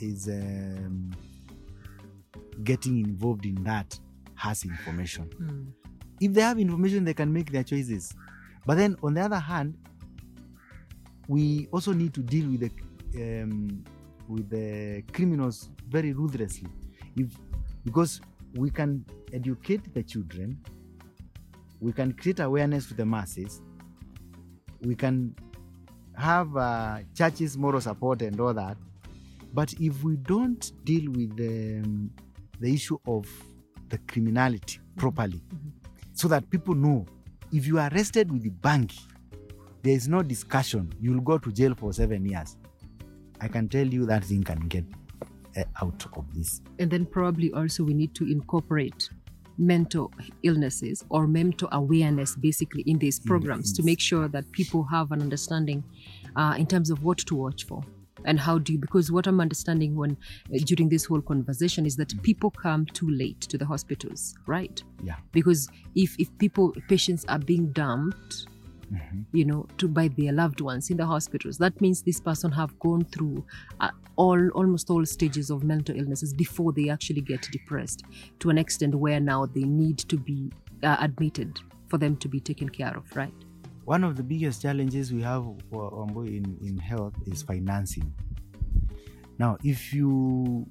is 0.00 0.28
um, 0.28 1.10
getting 2.62 2.98
involved 2.98 3.44
in 3.44 3.62
that 3.64 3.98
has 4.34 4.64
information 4.64 5.28
Mm. 5.40 5.66
If 6.20 6.32
they 6.32 6.40
have 6.40 6.58
information 6.58 7.04
they 7.04 7.14
can 7.14 7.32
make 7.32 7.50
their 7.50 7.64
choices. 7.64 8.14
But 8.64 8.76
then 8.76 8.96
on 9.02 9.14
the 9.14 9.20
other 9.20 9.38
hand 9.38 9.76
we 11.28 11.68
also 11.72 11.92
need 11.92 12.14
to 12.14 12.20
deal 12.20 12.48
with 12.50 12.60
the 12.60 13.42
um, 13.42 13.84
with 14.28 14.50
the 14.50 15.02
criminals 15.12 15.70
very 15.88 16.12
ruthlessly. 16.12 16.68
If 17.16 17.28
because 17.84 18.20
we 18.54 18.70
can 18.70 19.04
educate 19.32 19.92
the 19.94 20.02
children 20.02 20.58
we 21.80 21.92
can 21.92 22.12
create 22.12 22.40
awareness 22.40 22.88
to 22.88 22.94
the 22.94 23.04
masses 23.04 23.60
we 24.82 24.94
can 24.94 25.34
have 26.16 26.56
uh, 26.56 26.98
churches 27.14 27.56
moral 27.58 27.80
support 27.80 28.22
and 28.22 28.40
all 28.40 28.54
that. 28.54 28.76
But 29.52 29.74
if 29.80 30.02
we 30.02 30.16
don't 30.16 30.72
deal 30.84 31.10
with 31.12 31.36
the, 31.36 31.82
um, 31.84 32.10
the 32.60 32.72
issue 32.72 32.98
of 33.06 33.26
the 33.88 33.98
criminality 33.98 34.80
properly 34.96 35.40
so 36.16 36.26
that 36.26 36.50
people 36.50 36.74
know 36.74 37.06
if 37.52 37.66
you 37.66 37.78
are 37.78 37.88
arrested 37.92 38.32
with 38.32 38.42
the 38.42 38.50
bhang 38.50 38.90
there 39.86 39.94
is 39.94 40.08
no 40.08 40.20
discussion. 40.20 40.92
You'll 41.00 41.20
go 41.20 41.38
to 41.38 41.52
jail 41.52 41.72
for 41.76 41.92
seven 41.92 42.26
years. 42.26 42.56
I 43.40 43.46
can 43.46 43.68
tell 43.68 43.86
you 43.86 44.04
that 44.06 44.24
thing 44.24 44.42
can 44.42 44.66
get 44.66 44.84
uh, 45.56 45.62
out 45.80 46.04
of 46.16 46.24
this. 46.34 46.60
And 46.80 46.90
then 46.90 47.06
probably 47.06 47.52
also 47.52 47.84
we 47.84 47.94
need 47.94 48.12
to 48.16 48.24
incorporate 48.24 49.08
mental 49.58 50.12
illnesses 50.42 51.04
or 51.08 51.28
mental 51.28 51.68
awareness 51.70 52.34
basically 52.34 52.82
in 52.82 52.98
these 52.98 53.20
programs 53.20 53.72
to 53.74 53.84
make 53.84 54.00
sure 54.00 54.26
that 54.26 54.50
people 54.50 54.82
have 54.82 55.12
an 55.12 55.22
understanding 55.22 55.84
uh, 56.34 56.56
in 56.58 56.66
terms 56.66 56.90
of 56.90 57.04
what 57.04 57.18
to 57.18 57.36
watch 57.36 57.64
for 57.64 57.80
and 58.26 58.38
how 58.38 58.58
do 58.58 58.72
you 58.72 58.78
because 58.78 59.10
what 59.10 59.26
i'm 59.26 59.40
understanding 59.40 59.94
when 59.96 60.16
uh, 60.54 60.58
during 60.64 60.88
this 60.88 61.04
whole 61.06 61.22
conversation 61.22 61.86
is 61.86 61.96
that 61.96 62.12
people 62.22 62.50
come 62.50 62.84
too 62.86 63.08
late 63.10 63.40
to 63.40 63.56
the 63.56 63.64
hospitals 63.64 64.34
right? 64.46 64.82
Yeah. 65.02 65.16
Because 65.32 65.68
if 65.94 66.14
if 66.18 66.28
people 66.38 66.74
patients 66.88 67.24
are 67.28 67.38
being 67.38 67.72
dumped 67.72 68.46
Mhm. 68.92 69.24
you 69.32 69.44
know 69.44 69.66
to 69.78 69.88
by 69.88 70.06
their 70.06 70.32
loved 70.32 70.60
ones 70.60 70.90
in 70.90 70.96
the 70.96 71.06
hospitals 71.06 71.58
that 71.58 71.80
means 71.80 72.02
this 72.02 72.20
person 72.20 72.52
have 72.52 72.78
gone 72.78 73.04
through 73.06 73.44
uh, 73.80 73.90
all 74.14 74.48
almost 74.50 74.90
all 74.90 75.04
stages 75.04 75.50
of 75.50 75.64
mental 75.64 75.96
illnesses 75.96 76.32
before 76.32 76.72
they 76.72 76.88
actually 76.88 77.20
get 77.20 77.42
depressed 77.50 78.04
to 78.38 78.48
an 78.48 78.58
extent 78.58 78.94
where 78.94 79.18
now 79.18 79.44
they 79.44 79.64
need 79.64 79.98
to 79.98 80.16
be 80.16 80.52
uh, 80.84 80.96
admitted 81.00 81.58
for 81.88 81.98
them 81.98 82.16
to 82.16 82.28
be 82.28 82.38
taken 82.38 82.68
care 82.68 82.96
of 82.96 83.04
right 83.16 83.34
one 83.86 84.04
of 84.04 84.16
the 84.16 84.22
biggest 84.22 84.60
challenges 84.60 85.12
we 85.12 85.22
have 85.22 85.44
for 85.70 85.90
Ombo 85.90 86.26
in, 86.26 86.58
in 86.60 86.76
health 86.76 87.14
is 87.26 87.42
financing. 87.42 88.12
Now, 89.38 89.56
if 89.64 89.94
you 89.94 90.66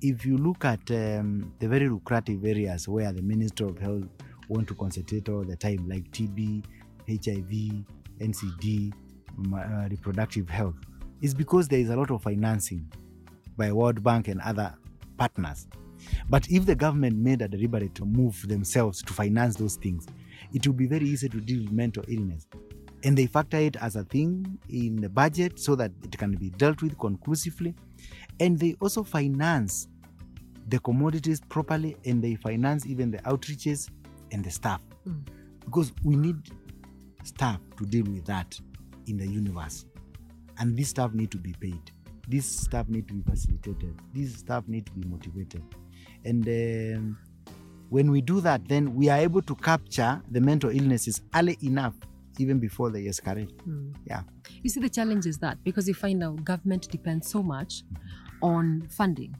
if 0.00 0.24
you 0.24 0.38
look 0.38 0.64
at 0.64 0.90
um, 0.90 1.52
the 1.58 1.68
very 1.68 1.88
lucrative 1.88 2.44
areas 2.44 2.88
where 2.88 3.12
the 3.12 3.20
Minister 3.20 3.66
of 3.66 3.78
Health 3.78 4.04
want 4.48 4.68
to 4.68 4.74
concentrate 4.74 5.28
all 5.28 5.44
the 5.44 5.56
time, 5.56 5.86
like 5.88 6.10
TB, 6.12 6.64
HIV, 7.08 7.84
NCD, 8.20 8.92
uh, 9.52 9.88
reproductive 9.90 10.48
health 10.48 10.76
it's 11.20 11.34
because 11.34 11.68
there 11.68 11.80
is 11.80 11.90
a 11.90 11.96
lot 11.96 12.10
of 12.10 12.22
financing 12.22 12.90
by 13.56 13.72
World 13.72 14.02
Bank 14.02 14.28
and 14.28 14.40
other 14.40 14.74
partners. 15.16 15.66
But 16.30 16.48
if 16.48 16.64
the 16.64 16.76
government 16.76 17.16
made 17.16 17.42
a 17.42 17.48
deliberate 17.48 18.00
move 18.00 18.46
themselves 18.46 19.02
to 19.02 19.12
finance 19.12 19.56
those 19.56 19.76
things, 19.76 20.06
it 20.52 20.66
will 20.66 20.74
be 20.74 20.86
very 20.86 21.06
easy 21.06 21.28
to 21.28 21.40
deal 21.40 21.62
with 21.62 21.72
mental 21.72 22.04
illness. 22.08 22.46
And 23.04 23.16
they 23.16 23.26
factor 23.26 23.58
it 23.58 23.76
as 23.76 23.96
a 23.96 24.04
thing 24.04 24.58
in 24.68 24.96
the 24.96 25.08
budget 25.08 25.58
so 25.58 25.76
that 25.76 25.92
it 26.02 26.18
can 26.18 26.32
be 26.32 26.50
dealt 26.50 26.82
with 26.82 26.98
conclusively. 26.98 27.74
And 28.40 28.58
they 28.58 28.74
also 28.80 29.04
finance 29.04 29.88
the 30.68 30.78
commodities 30.80 31.40
properly 31.48 31.96
and 32.04 32.22
they 32.22 32.34
finance 32.34 32.86
even 32.86 33.10
the 33.10 33.18
outreaches 33.18 33.88
and 34.32 34.44
the 34.44 34.50
staff. 34.50 34.80
Mm. 35.06 35.22
Because 35.64 35.92
we 36.02 36.16
need 36.16 36.36
staff 37.24 37.60
to 37.76 37.84
deal 37.84 38.04
with 38.04 38.24
that 38.26 38.58
in 39.06 39.16
the 39.16 39.26
universe. 39.26 39.84
And 40.58 40.76
this 40.76 40.88
staff 40.88 41.14
need 41.14 41.30
to 41.30 41.38
be 41.38 41.54
paid. 41.60 41.90
This 42.26 42.46
staff 42.46 42.88
need 42.88 43.06
to 43.08 43.14
be 43.14 43.22
facilitated. 43.30 43.94
This 44.12 44.34
staff 44.34 44.66
need 44.66 44.86
to 44.86 44.92
be 44.92 45.06
motivated. 45.08 45.62
And 46.24 46.46
um, 46.46 47.18
when 47.90 48.10
we 48.10 48.20
do 48.20 48.40
that, 48.40 48.68
then 48.68 48.94
we 48.94 49.08
are 49.08 49.18
able 49.18 49.42
to 49.42 49.54
capture 49.54 50.22
the 50.30 50.40
mental 50.40 50.70
illnesses 50.70 51.22
early 51.34 51.58
enough, 51.62 51.94
even 52.38 52.58
before 52.58 52.90
they 52.90 53.04
escalate. 53.04 53.50
Mm. 53.66 53.94
Yeah. 54.06 54.22
You 54.62 54.70
see, 54.70 54.80
the 54.80 54.88
challenge 54.88 55.26
is 55.26 55.38
that 55.38 55.62
because 55.64 55.88
you 55.88 55.94
find 55.94 56.22
out 56.22 56.44
government 56.44 56.88
depends 56.90 57.28
so 57.30 57.42
much 57.42 57.82
on 58.42 58.86
funding. 58.90 59.34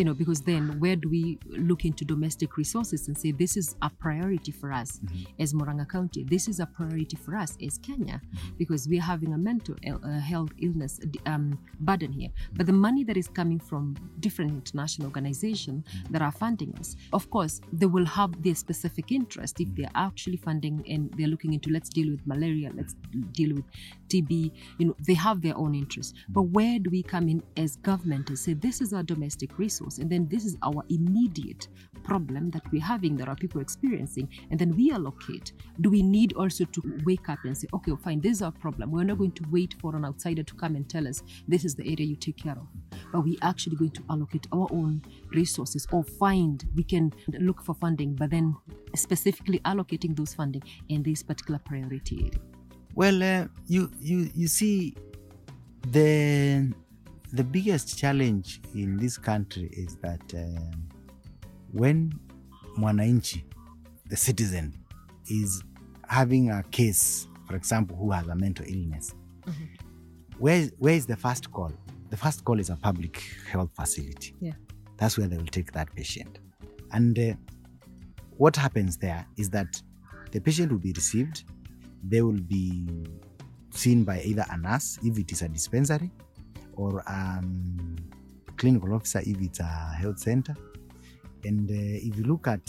You 0.00 0.06
know, 0.06 0.14
because 0.14 0.40
then 0.40 0.80
where 0.80 0.96
do 0.96 1.10
we 1.10 1.38
look 1.44 1.84
into 1.84 2.06
domestic 2.06 2.56
resources 2.56 3.06
and 3.06 3.18
say 3.18 3.32
this 3.32 3.54
is 3.54 3.76
a 3.82 3.90
priority 3.90 4.50
for 4.50 4.72
us 4.72 4.98
mm-hmm. 5.04 5.42
as 5.42 5.52
Muranga 5.52 5.86
County? 5.86 6.24
This 6.24 6.48
is 6.48 6.58
a 6.58 6.64
priority 6.64 7.16
for 7.16 7.36
us 7.36 7.58
as 7.62 7.76
Kenya 7.76 8.22
mm-hmm. 8.24 8.56
because 8.56 8.88
we're 8.88 9.02
having 9.02 9.34
a 9.34 9.36
mental 9.36 9.74
uh, 9.86 10.18
health 10.20 10.52
illness 10.58 11.00
um, 11.26 11.58
burden 11.80 12.12
here. 12.12 12.30
Mm-hmm. 12.30 12.56
But 12.56 12.64
the 12.64 12.72
money 12.72 13.04
that 13.04 13.18
is 13.18 13.28
coming 13.28 13.60
from 13.60 13.94
different 14.20 14.52
international 14.52 15.06
organizations 15.06 15.84
that 16.08 16.22
are 16.22 16.32
funding 16.32 16.74
us, 16.80 16.96
of 17.12 17.28
course, 17.28 17.60
they 17.70 17.84
will 17.84 18.06
have 18.06 18.42
their 18.42 18.54
specific 18.54 19.12
interest 19.12 19.60
if 19.60 19.68
they're 19.74 19.90
actually 19.94 20.38
funding 20.38 20.82
and 20.88 21.12
they're 21.18 21.28
looking 21.28 21.52
into 21.52 21.68
let's 21.68 21.90
deal 21.90 22.10
with 22.10 22.26
malaria, 22.26 22.72
let's 22.74 22.94
deal 23.32 23.54
with 23.54 23.64
TB. 24.08 24.50
You 24.78 24.86
know, 24.86 24.96
they 25.06 25.12
have 25.12 25.42
their 25.42 25.58
own 25.58 25.74
interest. 25.74 26.14
But 26.30 26.44
where 26.44 26.78
do 26.78 26.88
we 26.88 27.02
come 27.02 27.28
in 27.28 27.42
as 27.58 27.76
government 27.76 28.30
and 28.30 28.38
say 28.38 28.54
this 28.54 28.80
is 28.80 28.94
our 28.94 29.02
domestic 29.02 29.58
resource, 29.58 29.89
and 29.98 30.10
then 30.10 30.28
this 30.28 30.44
is 30.44 30.56
our 30.62 30.84
immediate 30.88 31.68
problem 32.02 32.50
that 32.50 32.62
we're 32.72 32.82
having 32.82 33.16
that 33.16 33.28
our 33.28 33.36
people 33.36 33.60
are 33.60 33.62
experiencing, 33.62 34.28
and 34.50 34.58
then 34.58 34.74
we 34.76 34.90
allocate? 34.90 35.52
Do 35.80 35.90
we 35.90 36.02
need 36.02 36.32
also 36.34 36.64
to 36.64 37.00
wake 37.04 37.28
up 37.28 37.38
and 37.44 37.56
say, 37.56 37.68
okay, 37.74 37.92
fine, 38.02 38.20
this 38.20 38.32
is 38.32 38.42
our 38.42 38.52
problem. 38.52 38.90
We're 38.90 39.04
not 39.04 39.18
going 39.18 39.32
to 39.32 39.44
wait 39.50 39.74
for 39.80 39.94
an 39.96 40.04
outsider 40.04 40.42
to 40.42 40.54
come 40.54 40.76
and 40.76 40.88
tell 40.88 41.06
us 41.06 41.22
this 41.48 41.64
is 41.64 41.74
the 41.74 41.84
area 41.84 42.06
you 42.06 42.16
take 42.16 42.36
care 42.36 42.52
of, 42.52 42.66
but 43.12 43.20
we 43.20 43.38
actually 43.42 43.76
going 43.76 43.90
to 43.92 44.02
allocate 44.10 44.46
our 44.52 44.68
own 44.70 45.02
resources 45.32 45.86
or 45.92 46.02
find 46.04 46.64
we 46.74 46.82
can 46.82 47.12
look 47.28 47.62
for 47.62 47.74
funding, 47.74 48.14
but 48.14 48.30
then 48.30 48.56
specifically 48.94 49.60
allocating 49.60 50.16
those 50.16 50.34
funding 50.34 50.62
in 50.88 51.02
this 51.02 51.22
particular 51.22 51.60
priority 51.64 52.18
area. 52.26 52.40
Well, 52.94 53.22
uh, 53.22 53.46
you 53.68 53.90
you 54.00 54.30
you 54.34 54.48
see, 54.48 54.96
the 55.92 56.72
the 57.32 57.44
biggest 57.44 57.98
challenge 57.98 58.60
in 58.74 58.96
this 58.96 59.16
country 59.18 59.70
is 59.72 59.96
that 59.96 60.22
um 60.34 60.88
when 61.72 62.12
mwananchi, 62.78 63.44
the 64.06 64.16
citizen, 64.16 64.74
is 65.28 65.62
having 66.08 66.50
a 66.50 66.62
case, 66.64 67.28
for 67.46 67.54
example, 67.54 67.96
who 67.96 68.10
has 68.10 68.26
a 68.26 68.34
mental 68.34 68.66
illness, 68.66 69.14
where 70.38 70.66
where 70.78 70.94
is 70.94 71.06
the 71.06 71.16
first 71.16 71.50
call? 71.52 71.72
The 72.10 72.16
first 72.16 72.44
call 72.44 72.58
is 72.58 72.70
a 72.70 72.76
public 72.76 73.22
health 73.50 73.70
facility. 73.76 74.34
Yeah. 74.40 74.52
That's 74.96 75.16
where 75.16 75.28
they 75.28 75.36
will 75.36 75.46
take 75.46 75.72
that 75.72 75.94
patient, 75.94 76.40
and 76.92 77.18
uh, 77.18 77.34
what 78.36 78.56
happens 78.56 78.96
there 78.96 79.24
is 79.36 79.50
that 79.50 79.80
the 80.32 80.40
patient 80.40 80.70
will 80.72 80.78
be 80.78 80.92
received 80.92 81.44
they 82.04 82.22
will 82.22 82.32
be 82.32 82.86
seen 83.70 84.04
by 84.04 84.20
either 84.22 84.44
a 84.50 84.56
nurse 84.56 84.98
if 85.04 85.18
it 85.18 85.30
is 85.32 85.42
a 85.42 85.48
dispensary 85.48 86.10
or 86.80 87.02
um, 87.06 87.96
clinical 88.56 88.92
officer 88.94 89.20
if 89.20 89.40
it's 89.40 89.60
a 89.60 89.64
health 90.00 90.18
center. 90.18 90.54
And 91.44 91.70
uh, 91.70 91.74
if 92.08 92.16
you 92.16 92.24
look 92.24 92.48
at 92.48 92.66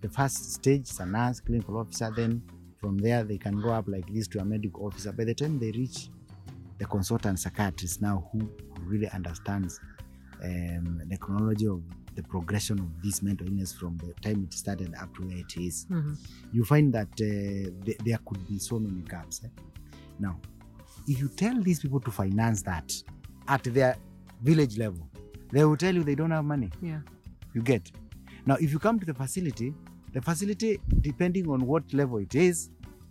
the 0.00 0.08
first 0.08 0.52
stage, 0.54 0.80
it's 0.82 1.00
a 1.00 1.06
nurse, 1.06 1.40
clinical 1.40 1.78
officer, 1.78 2.10
then 2.14 2.42
from 2.80 2.98
there 2.98 3.24
they 3.24 3.38
can 3.38 3.60
go 3.60 3.70
up 3.70 3.86
like 3.88 4.06
this 4.12 4.28
to 4.28 4.40
a 4.40 4.44
medical 4.44 4.86
officer. 4.86 5.12
By 5.12 5.24
the 5.24 5.34
time 5.34 5.58
they 5.58 5.70
reach 5.72 6.08
the 6.78 6.84
consultant 6.86 7.38
psychiatrist 7.40 8.00
now 8.02 8.28
who 8.32 8.48
really 8.84 9.08
understands 9.10 9.80
um, 10.44 11.02
the 11.08 11.16
chronology 11.16 11.66
of 11.66 11.82
the 12.14 12.22
progression 12.22 12.78
of 12.78 13.02
this 13.02 13.22
mental 13.22 13.46
illness 13.48 13.72
from 13.72 13.96
the 13.98 14.12
time 14.22 14.44
it 14.48 14.54
started 14.54 14.92
up 15.00 15.12
to 15.16 15.22
where 15.22 15.36
it 15.38 15.56
is 15.56 15.86
you 16.52 16.64
find 16.64 16.92
that 16.92 17.08
uh, 17.20 17.84
th- 17.84 17.98
there 18.04 18.18
could 18.26 18.46
be 18.48 18.58
so 18.58 18.78
many 18.78 19.02
gaps. 19.02 19.40
eh. 19.44 19.48
Now, 20.20 20.38
if 21.08 21.18
you 21.20 21.28
tell 21.28 21.60
these 21.60 21.80
people 21.80 22.00
to 22.00 22.10
finance 22.12 22.62
that 22.62 22.92
at 23.48 23.64
their 23.64 23.96
village 24.42 24.78
level, 24.78 25.08
they 25.50 25.64
will 25.64 25.76
tell 25.76 25.94
you 25.94 26.04
they 26.04 26.14
don't 26.14 26.30
have 26.30 26.44
money. 26.44 26.70
Yeah. 26.82 27.00
You 27.54 27.62
get. 27.62 27.90
Now, 28.46 28.56
if 28.56 28.72
you 28.72 28.78
come 28.78 28.98
to 29.00 29.06
the 29.06 29.14
facility, 29.14 29.74
the 30.12 30.22
facility, 30.22 30.80
depending 31.00 31.48
on 31.50 31.66
what 31.66 31.92
level 31.92 32.18
it 32.18 32.34
is, 32.34 32.70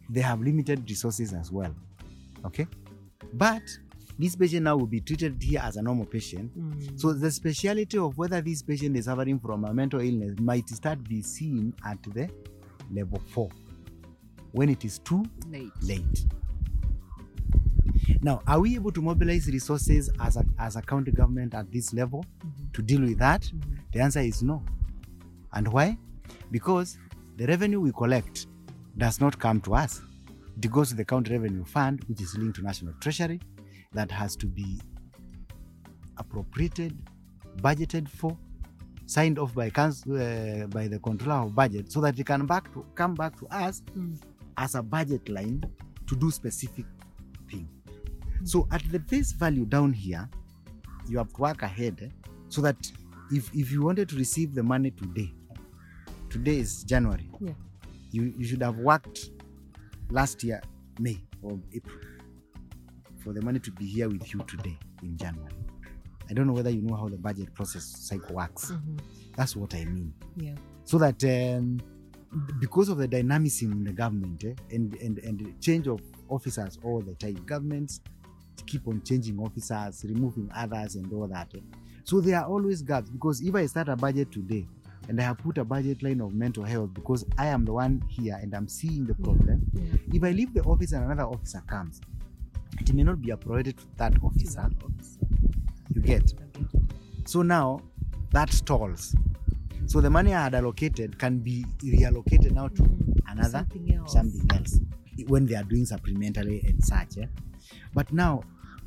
they 0.10 0.21
have 0.21 0.41
limited 0.41 0.89
resources 0.89 1.34
as 1.34 1.52
well. 1.52 1.76
Okay? 2.45 2.67
But 3.34 3.63
this 4.17 4.36
patient 4.36 4.63
now 4.63 4.78
will 4.78 4.88
be 4.88 5.02
treated 5.02 5.41
here 5.41 5.62
as 5.63 5.76
a 5.76 5.82
normal 5.82 6.06
patient. 6.06 6.58
Mm. 6.58 7.00
So 7.00 7.13
the 7.13 7.30
speciality 7.30 7.97
of 7.97 8.17
whether 8.17 8.41
this 8.41 8.62
patient 8.63 8.97
is 8.97 9.06
suffering 9.06 9.39
from 9.39 9.65
a 9.65 9.73
mental 9.73 10.00
illness 10.00 10.39
might 10.39 10.67
start 10.69 11.04
be 11.04 11.21
seen 11.21 11.73
at 11.86 12.02
the 12.04 12.30
level 12.91 13.21
four 13.32 13.50
when 14.54 14.69
it 14.69 14.86
is 14.86 15.00
too 15.00 15.23
late. 15.50 15.71
late. 15.84 16.26
Now, 18.22 18.41
are 18.48 18.60
we 18.60 18.76
able 18.76 18.91
to 18.91 19.02
mobilize 19.02 19.48
resources 19.48 20.10
as 20.20 20.38
a, 20.38 20.46
as 20.60 20.76
a 20.76 20.82
county 20.82 21.12
government 21.12 21.54
at 21.54 21.72
this 21.72 21.93
level 21.93 22.26
to 22.74 22.82
deal 22.82 23.02
with 23.02 23.20
that? 23.20 23.50
The 23.93 24.00
answer 24.00 24.20
is 24.22 24.41
no. 24.43 24.63
And 25.54 25.67
why? 25.67 25.98
Because 26.52 26.98
the 27.38 27.46
revenue 27.48 27.80
we 27.80 27.91
collect 27.91 28.48
does 28.98 29.20
not 29.22 29.38
come 29.38 29.62
to 29.62 29.76
us. 29.76 30.02
It 30.62 30.72
goes 30.72 30.89
to 30.89 30.96
the 30.96 31.06
county 31.06 31.34
revenue 31.34 31.63
fund, 31.63 32.04
which 32.08 32.22
is 32.22 32.36
linked 32.38 32.56
to 32.58 32.63
national 32.63 32.93
treasury, 33.00 33.39
that 33.93 34.10
has 34.12 34.36
to 34.38 34.48
be 34.48 34.80
appropriated, 36.17 36.98
budgeted 37.58 38.10
for, 38.10 38.36
signed 39.06 39.38
off 39.39 39.54
by 39.54 39.70
council, 39.70 40.15
uh, 40.15 40.65
by 40.67 40.88
the 40.88 41.00
controller 41.00 41.41
of 41.46 41.56
budget, 41.56 41.91
so 41.91 42.02
that 42.02 42.17
it 42.20 42.26
can 42.26 42.46
back 42.46 42.74
to 42.74 42.86
come 42.96 43.13
back 43.13 43.38
to 43.39 43.46
us 43.48 43.82
Mm. 43.96 44.17
as 44.58 44.76
a 44.76 44.82
budget 44.82 45.30
line 45.30 45.63
to 46.08 46.15
do 46.15 46.32
specific. 46.32 46.86
So 48.43 48.67
at 48.71 48.84
the 48.91 49.00
face 49.00 49.32
value 49.32 49.65
down 49.65 49.93
here, 49.93 50.30
you 51.08 51.17
have 51.17 51.34
to 51.34 51.41
work 51.41 51.62
ahead 51.63 52.00
eh, 52.02 52.10
so 52.50 52.62
that 52.62 52.78
if 53.32 53.50
if 53.54 53.71
you 53.71 53.82
wanted 53.84 54.10
to 54.10 54.15
receive 54.15 54.54
the 54.56 54.63
money 54.63 54.91
today, 54.91 55.34
today 56.30 56.58
is 56.60 56.84
January. 56.84 57.30
Yeah. 57.39 57.52
You 58.12 58.34
you 58.38 58.45
should 58.45 58.62
have 58.62 58.78
worked 58.78 59.32
last 60.10 60.43
year 60.43 60.62
May 61.00 61.19
or 61.41 61.60
April 61.73 62.00
for 63.23 63.34
the 63.34 63.41
money 63.41 63.60
to 63.60 63.71
be 63.71 63.86
here 63.86 64.08
with 64.10 64.34
you 64.34 64.39
today 64.47 64.78
in 65.04 65.17
January. 65.17 65.52
I 66.30 66.34
don't 66.34 66.47
know 66.47 66.54
whether 66.54 66.69
you 66.69 66.82
know 66.82 66.95
how 66.95 67.08
the 67.10 67.17
budget 67.17 67.54
process 67.54 67.84
cycle 67.84 68.36
works. 68.36 68.71
That's 69.36 69.56
what 69.56 69.73
I 69.76 69.86
mean 69.86 70.13
Yeah. 70.36 70.56
so 70.84 70.97
that 70.97 71.23
um, 71.23 71.80
because 72.60 72.89
of 72.89 72.97
the 72.97 73.08
dynamism 73.08 73.71
in 73.71 73.84
the 73.86 73.93
government 73.93 74.43
eh, 74.43 74.54
and, 74.71 74.93
and 74.95 75.19
and 75.19 75.62
change 75.62 75.88
of 75.88 76.02
officers 76.30 76.78
all 76.84 77.02
the 77.02 77.13
time 77.15 77.36
governments 77.45 78.02
keep 78.65 78.88
on 78.88 79.02
changing 79.04 79.38
officers 79.39 80.04
removing 80.08 80.50
others 80.56 80.96
and 80.96 81.12
all 81.13 81.28
that 81.28 81.52
so 82.04 82.20
there 82.22 82.39
are 82.39 82.46
always 82.46 82.82
gaps 82.82 83.10
because 83.10 83.41
if 83.41 83.54
i 83.56 83.65
start 83.65 83.89
a 83.89 83.96
budget 83.96 84.32
today 84.32 84.65
and 85.10 85.20
i 85.20 85.24
have 85.24 85.38
put 85.38 85.58
a 85.58 85.63
budget 85.63 86.02
line 86.04 86.20
of 86.22 86.34
mental 86.34 86.63
health 86.63 86.93
because 86.93 87.26
i 87.38 87.46
am 87.48 87.63
the 87.65 87.72
one 87.74 88.02
here 88.10 88.38
and 88.41 88.54
i'm 88.56 88.67
seeing 88.67 89.06
the 89.06 89.13
problem 89.15 89.62
Yeah. 89.74 89.84
if 90.13 90.24
i 90.24 90.32
leave 90.32 90.54
the 90.54 90.62
office 90.63 90.91
and 90.93 91.04
another 91.06 91.24
officer 91.24 91.62
comes 91.67 92.02
it 92.80 92.93
may 92.93 93.04
not 93.04 93.22
be 93.22 93.32
a 93.32 93.38
priority 93.38 93.74
to 93.74 93.84
that 93.98 94.13
officer 94.24 94.70
you 95.93 96.02
get 96.02 96.34
so 97.26 97.41
now 97.41 97.82
that 98.32 98.52
stalls. 98.52 99.15
So 99.86 100.02
the 100.02 100.10
money 100.10 100.34
I 100.34 100.43
had 100.43 100.54
allocated 100.56 101.17
can 101.17 101.39
be 101.39 101.65
reallocated 101.82 102.52
now 102.52 102.67
to 102.67 102.84
another 103.30 103.65
Something 103.70 103.93
else. 103.96 104.12
something 104.13 104.48
else 104.54 104.80
when 105.28 105.46
they 105.46 105.56
are 105.56 105.63
doing 105.63 105.86
supplementary 105.86 106.62
and 106.67 106.84
such. 106.84 107.17
eh. 107.20 107.26
But 107.98 108.14
now, 108.14 108.44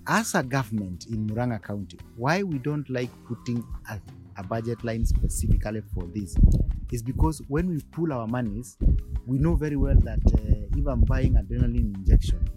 as 0.07 0.37
a 0.37 0.43
government 0.45 1.07
in 1.07 1.27
Muranga 1.27 1.61
County, 1.61 1.99
why 2.15 2.45
we 2.45 2.59
don't 2.59 2.89
like 2.89 3.11
putting 3.27 3.65
a, 3.91 3.99
a 4.37 4.45
budget 4.45 4.85
line 4.85 5.05
specifically 5.05 5.83
for 5.93 6.05
this 6.15 6.37
is 6.93 7.03
because 7.03 7.43
when 7.49 7.69
we 7.71 7.81
pull 7.91 8.13
our 8.13 8.29
monies, 8.29 8.79
we 9.27 9.37
know 9.39 9.57
very 9.57 9.75
well 9.75 9.97
that 9.97 10.21
uh, 10.33 10.79
if 10.79 10.87
I'm 10.87 11.01
buying 11.01 11.35
adrenaline 11.35 11.93
injection 11.97 12.49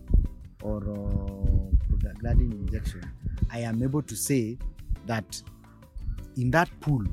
or 0.61 0.77
uh, 0.91 2.37
injection, 2.37 3.01
I 3.49 3.61
am 3.61 3.81
able 3.81 4.03
to 4.03 4.15
say 4.15 4.59
that 5.07 5.41
in 6.37 6.51
that 6.51 6.69
pool, 6.81 7.03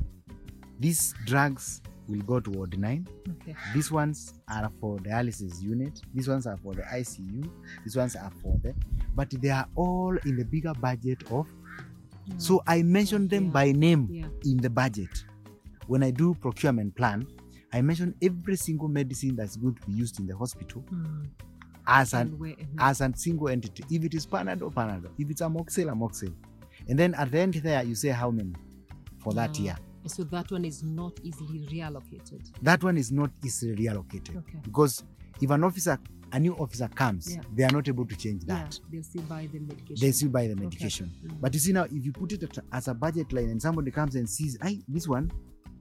these 0.79 1.15
drugs 1.25 1.81
will 2.07 2.21
go 2.21 2.39
to 2.39 2.49
ward 2.51 2.77
9. 2.77 3.07
Okay. 3.41 3.55
These 3.73 3.91
ones 3.91 4.33
are 4.49 4.69
for 4.79 4.97
dialysis 4.99 5.61
unit. 5.61 6.01
These 6.13 6.27
ones 6.27 6.47
are 6.47 6.57
for 6.57 6.73
the 6.73 6.81
ICU. 6.83 7.49
These 7.83 7.95
ones 7.97 8.15
are 8.15 8.31
for 8.41 8.57
the, 8.63 8.73
but 9.15 9.29
they 9.29 9.49
are 9.49 9.67
all 9.75 10.17
in 10.25 10.35
the 10.35 10.43
bigger 10.45 10.73
budget 10.73 11.23
of. 11.31 11.47
So 12.37 12.61
I 12.67 12.83
mention 12.83 13.27
them 13.27 13.45
Yeah. 13.45 13.51
by 13.51 13.71
name 13.71 14.07
yeah. 14.11 14.27
in 14.45 14.57
the 14.57 14.69
budget. 14.69 15.25
When 15.87 16.03
I 16.03 16.11
do 16.11 16.33
procurement 16.35 16.95
plan, 16.95 17.27
I 17.73 17.81
mention 17.81 18.13
every 18.21 18.55
single 18.57 18.87
medicine 18.87 19.35
that's 19.35 19.55
going 19.57 19.75
to 19.75 19.85
be 19.87 19.93
used 19.93 20.19
in 20.19 20.27
the 20.27 20.35
hospital 20.35 20.83
Mm. 20.91 21.27
as 21.87 22.13
an 22.13 22.37
where- 22.37 22.55
as 22.77 23.01
a 23.01 23.11
single 23.15 23.47
entity. 23.49 23.83
If 23.89 24.03
it 24.03 24.13
is 24.13 24.25
Panadol, 24.27 24.73
Panadol. 24.73 25.09
If 25.17 25.29
it's 25.29 25.41
Amoxil, 25.41 25.87
Amoxil. 25.91 26.33
And 26.87 26.97
then 26.99 27.13
at 27.15 27.31
the 27.31 27.39
end 27.39 27.53
there, 27.55 27.83
you 27.83 27.95
say 27.95 28.09
how 28.09 28.31
many 28.31 28.53
for 29.19 29.33
that 29.33 29.51
Ah. 29.51 29.77
So 30.07 30.23
that 30.25 30.51
one 30.51 30.65
is 30.65 30.83
not 30.83 31.19
easily 31.23 31.67
reallocated. 31.71 32.51
That 32.61 32.83
one 32.83 32.97
is 32.97 33.11
not 33.11 33.31
easily 33.45 33.75
reallocated 33.75 34.37
Okay. 34.37 34.59
because 34.63 35.03
if 35.41 35.49
an 35.49 35.63
officer, 35.63 35.97
a 36.31 36.39
new 36.39 36.53
officer 36.55 36.87
comes, 36.87 37.33
Yeah. 37.33 37.41
they 37.55 37.63
are 37.63 37.71
not 37.71 37.87
able 37.87 38.05
to 38.05 38.15
change 38.15 38.43
that. 38.45 38.79
Yeah, 38.81 38.87
they'll 38.91 39.03
still 39.03 39.21
buy 39.23 39.47
the 39.51 39.59
medication. 39.59 39.95
They 39.99 40.11
still 40.11 40.29
buy 40.29 40.47
the 40.47 40.53
Okay. 40.53 40.63
medication. 40.63 41.11
Mm. 41.23 41.41
But 41.41 41.53
you 41.53 41.59
see 41.59 41.71
now, 41.73 41.83
if 41.83 42.05
you 42.05 42.11
put 42.11 42.31
it 42.31 42.43
at- 42.43 42.65
as 42.71 42.87
a 42.87 42.93
budget 42.93 43.31
line 43.33 43.49
and 43.49 43.61
somebody 43.61 43.91
comes 43.91 44.15
and 44.15 44.29
sees, 44.29 44.57
hey, 44.61 44.81
this 44.87 45.07
one, 45.07 45.31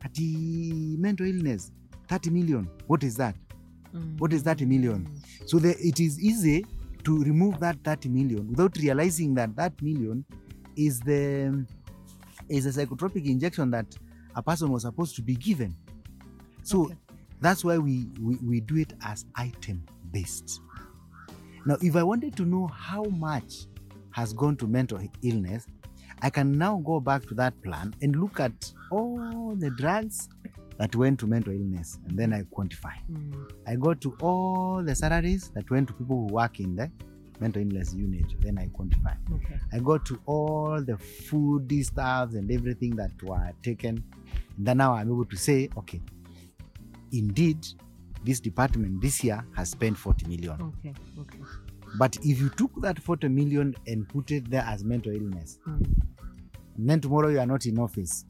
30 0.00 0.96
mental 0.98 1.26
illness, 1.26 1.72
30 2.08 2.30
million. 2.30 2.68
What 2.86 3.02
is 3.04 3.16
that? 3.16 3.36
what 4.18 4.32
is 4.32 4.42
30 4.42 4.66
million? 4.66 5.04
Mm. 5.04 5.48
So 5.48 5.58
the, 5.58 5.70
it 5.84 5.98
is 5.98 6.20
easy 6.20 6.64
to 7.02 7.24
remove 7.24 7.58
that 7.58 7.76
30 7.82 8.08
million 8.08 8.46
without 8.48 8.76
realizing 8.76 9.34
that 9.34 9.56
that 9.56 9.82
million 9.82 10.24
is 10.76 11.00
the 11.00 11.66
is 12.48 12.66
a 12.66 12.70
psychotropic 12.86 13.24
injection 13.26 13.70
that 13.72 13.86
a 14.40 14.42
person 14.42 14.70
was 14.72 14.82
supposed 14.82 15.14
to 15.16 15.22
be 15.22 15.34
given. 15.36 15.74
So 16.62 16.84
Okay. 16.84 16.96
that's 17.40 17.62
why 17.62 17.76
we, 17.76 18.06
we, 18.20 18.36
we 18.36 18.60
do 18.60 18.76
it 18.76 18.94
as 19.04 19.26
item 19.36 19.84
based. 20.12 20.60
Now, 21.66 21.76
if 21.82 21.94
I 21.94 22.02
wanted 22.02 22.36
to 22.36 22.44
know 22.46 22.66
how 22.68 23.04
much 23.04 23.66
has 24.12 24.32
gone 24.32 24.56
to 24.56 24.66
mental 24.66 24.98
illness, 25.22 25.66
I 26.22 26.30
can 26.30 26.52
now 26.52 26.82
go 26.84 27.00
back 27.00 27.22
to 27.28 27.34
that 27.34 27.54
plan 27.62 27.94
and 28.00 28.16
look 28.16 28.40
at 28.40 28.72
all 28.90 29.54
the 29.58 29.70
drugs 29.70 30.28
that 30.78 30.96
went 30.96 31.20
to 31.20 31.26
mental 31.26 31.52
illness 31.52 31.98
and 32.08 32.18
then 32.18 32.32
I 32.32 32.42
quantify. 32.44 32.94
Mm. 33.12 33.50
I 33.66 33.76
go 33.76 33.92
to 33.92 34.16
all 34.22 34.82
the 34.82 34.94
salaries 34.94 35.50
that 35.54 35.70
went 35.70 35.88
to 35.88 35.94
people 35.94 36.16
who 36.16 36.34
work 36.34 36.60
in 36.60 36.76
the 36.76 36.90
mental 37.40 37.62
illness 37.62 37.94
unit, 37.94 38.24
then 38.40 38.58
I 38.58 38.66
quantify. 38.68 39.16
Okay. 39.32 39.58
I 39.72 39.78
go 39.78 39.98
to 39.98 40.20
all 40.26 40.82
the 40.82 40.94
foodie 40.94 41.84
stuffs 41.84 42.34
and 42.34 42.50
everything 42.50 42.96
that 42.96 43.10
were 43.22 43.52
taken. 43.62 44.02
And 44.56 44.66
then 44.66 44.76
now 44.78 44.92
I'm 44.94 45.08
able 45.08 45.24
to 45.24 45.36
say, 45.36 45.68
okay, 45.78 46.00
indeed, 47.12 47.66
this 48.24 48.40
department 48.40 49.00
this 49.00 49.24
year 49.24 49.44
has 49.56 49.70
spent 49.70 49.96
40 49.96 50.26
million. 50.26 50.60
Okay. 50.60 50.94
Okay. 51.18 51.38
But 51.98 52.16
if 52.22 52.40
you 52.40 52.50
took 52.50 52.70
that 52.82 52.98
40 53.02 53.28
million 53.28 53.74
and 53.86 54.08
put 54.08 54.30
it 54.30 54.48
there 54.50 54.64
as 54.66 54.84
mental 54.84 55.12
illness, 55.12 55.58
Mm. 55.66 55.82
and 56.76 56.88
then 56.90 57.00
tomorrow 57.00 57.28
you 57.28 57.40
are 57.40 57.46
not 57.46 57.66
in 57.66 57.78
office, 57.78 58.24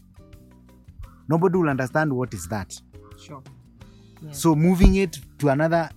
nobody 1.29 1.59
will 1.59 1.68
understand 1.68 2.12
what 2.12 2.33
is 2.33 2.46
that. 2.49 2.81
Sure. 3.18 3.42
Yeah. 4.23 4.31
So 4.33 4.55
moving 4.55 4.94
it 4.96 5.18
to 5.38 5.49
another 5.49 5.90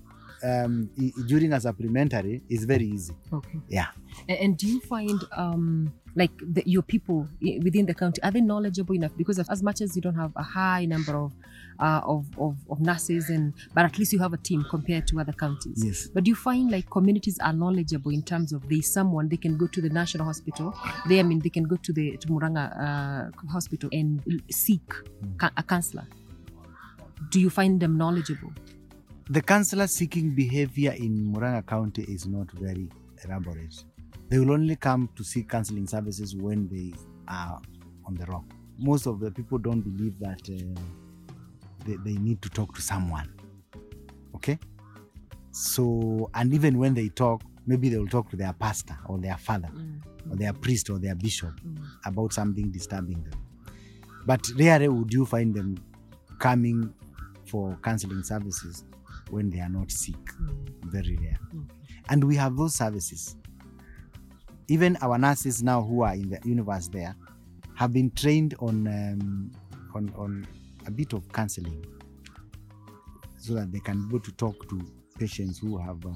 um, 0.44 0.90
during 1.28 1.54
a 1.54 1.60
supplementary 1.60 2.42
is 2.50 2.66
very 2.66 2.86
easy. 2.86 3.14
Okay. 3.32 3.60
Yeah. 3.70 3.88
And, 4.28 4.40
and 4.40 4.58
do 4.58 4.68
you 4.68 4.80
find 4.82 5.24
um 5.32 5.94
like 6.16 6.32
the, 6.38 6.62
your 6.66 6.84
people 6.84 7.28
within 7.42 7.88
the 7.88 7.94
county 7.94 8.22
are 8.22 8.32
they 8.32 8.42
knowledgeable 8.42 8.94
enough? 8.94 9.16
Because 9.18 9.40
as 9.40 9.64
much 9.64 9.82
as 9.82 9.96
you 9.96 10.02
don't 10.02 10.16
have 10.16 10.32
a 10.36 10.44
high 10.44 10.86
number 10.86 11.16
of 11.16 11.34
uh, 11.80 12.02
of, 12.04 12.26
of 12.38 12.56
of 12.70 12.80
nurses 12.82 13.30
and 13.30 13.54
but 13.74 13.86
at 13.86 13.98
least 13.98 14.14
you 14.14 14.20
have 14.20 14.34
a 14.34 14.38
team 14.38 14.64
compared 14.70 15.08
to 15.08 15.20
other 15.20 15.34
counties. 15.34 15.84
Yes. 15.84 16.08
But 16.08 16.26
do 16.26 16.30
you 16.30 16.36
find 16.36 16.70
like 16.72 16.90
communities 16.90 17.40
are 17.40 17.54
knowledgeable 17.54 18.12
in 18.12 18.22
terms 18.22 18.54
of 18.54 18.68
they 18.70 18.82
someone 18.82 19.30
they 19.30 19.38
can 19.38 19.58
go 19.58 19.68
to 19.68 19.82
the 19.82 19.90
national 19.90 20.26
hospital? 20.26 20.74
They 21.08 21.20
I 21.20 21.24
mean 21.24 21.40
they 21.40 21.50
can 21.50 21.64
go 21.64 21.78
to 21.78 21.94
the 21.94 22.18
to 22.18 22.28
Muranga 22.28 23.32
uh, 23.36 23.52
hospital 23.52 23.90
and 23.92 24.22
seek 24.52 24.94
ca- 25.38 25.52
a 25.58 25.64
counselor. 25.64 26.08
Do 27.32 27.40
you 27.40 27.50
find 27.50 27.80
them 27.80 27.98
knowledgeable? 27.98 28.52
The 29.30 29.42
counselor 29.42 29.88
seeking 29.88 30.32
behavior 30.36 30.92
in 30.92 31.34
Muranga 31.34 31.66
County 31.66 32.04
is 32.04 32.28
not 32.28 32.52
very 32.52 32.90
elaborate. 33.24 33.84
They 34.30 34.38
will 34.40 34.52
only 34.52 34.76
come 34.76 35.10
to 35.16 35.24
seek 35.24 35.50
counseling 35.50 35.88
services 35.88 36.36
when 36.36 36.68
they 36.68 36.94
are 37.28 37.60
on 38.06 38.16
the 38.16 38.26
rock. 38.26 38.44
Most 38.78 39.06
of 39.08 39.20
the 39.20 39.32
people 39.32 39.58
don't 39.58 39.82
believe 39.82 40.20
that 40.20 40.42
uh, 40.50 40.82
they, 41.86 41.96
they 42.04 42.18
need 42.20 42.42
to 42.42 42.50
talk 42.50 42.76
to 42.76 42.82
someone. 42.82 43.34
Okay? 44.36 44.58
So, 45.52 46.30
and 46.34 46.54
even 46.54 46.78
when 46.78 46.94
they 46.94 47.10
talk, 47.10 47.44
maybe 47.66 47.90
they 47.90 47.98
will 47.98 48.08
talk 48.08 48.30
to 48.32 48.36
their 48.36 48.54
pastor 48.54 48.98
or 49.06 49.20
their 49.20 49.38
father 49.38 49.70
or 50.30 50.36
their 50.36 50.54
priest 50.54 50.90
or 50.90 51.00
their 51.00 51.16
bishop 51.16 51.54
Mm. 51.66 51.78
about 52.06 52.34
something 52.34 52.72
disturbing 52.72 53.24
them. 53.24 53.40
But 54.26 54.42
rarely 54.58 54.88
would 54.90 55.14
you 55.14 55.26
find 55.26 55.54
them 55.54 55.78
coming 56.40 56.94
for 57.46 57.78
counseling 57.84 58.24
services 58.24 58.84
when 59.34 59.50
they 59.50 59.60
are 59.60 59.70
not 59.70 59.92
sick. 59.92 60.16
Mm. 60.16 60.68
Very 60.86 61.18
rare. 61.18 61.40
Okay. 61.54 61.74
And 62.10 62.24
we 62.24 62.36
have 62.36 62.56
those 62.56 62.76
services. 62.76 63.36
Even 64.68 64.98
our 65.02 65.18
nurses 65.18 65.62
now 65.62 65.82
who 65.82 66.04
are 66.04 66.14
in 66.14 66.30
the 66.30 66.40
universe 66.46 66.88
there 66.88 67.16
have 67.76 67.92
been 67.92 68.12
trained 68.12 68.56
on 68.60 68.88
um, 68.88 69.52
on, 69.96 70.14
on 70.16 70.48
a 70.88 70.92
bit 70.92 71.14
of 71.14 71.32
counseling 71.32 71.86
so 73.38 73.54
that 73.56 73.72
they 73.72 73.80
can 73.80 74.08
go 74.10 74.18
to 74.20 74.32
talk 74.34 74.68
to 74.70 74.82
patients 75.20 75.60
who 75.60 75.78
have 75.78 76.04
uh, 76.06 76.10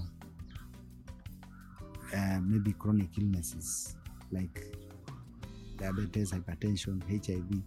uh, 2.16 2.40
maybe 2.42 2.74
chronic 2.74 3.10
illnesses 3.20 3.96
like 4.32 4.64
diabetes, 5.78 6.32
hypertension, 6.32 7.02
HIV. 7.10 7.62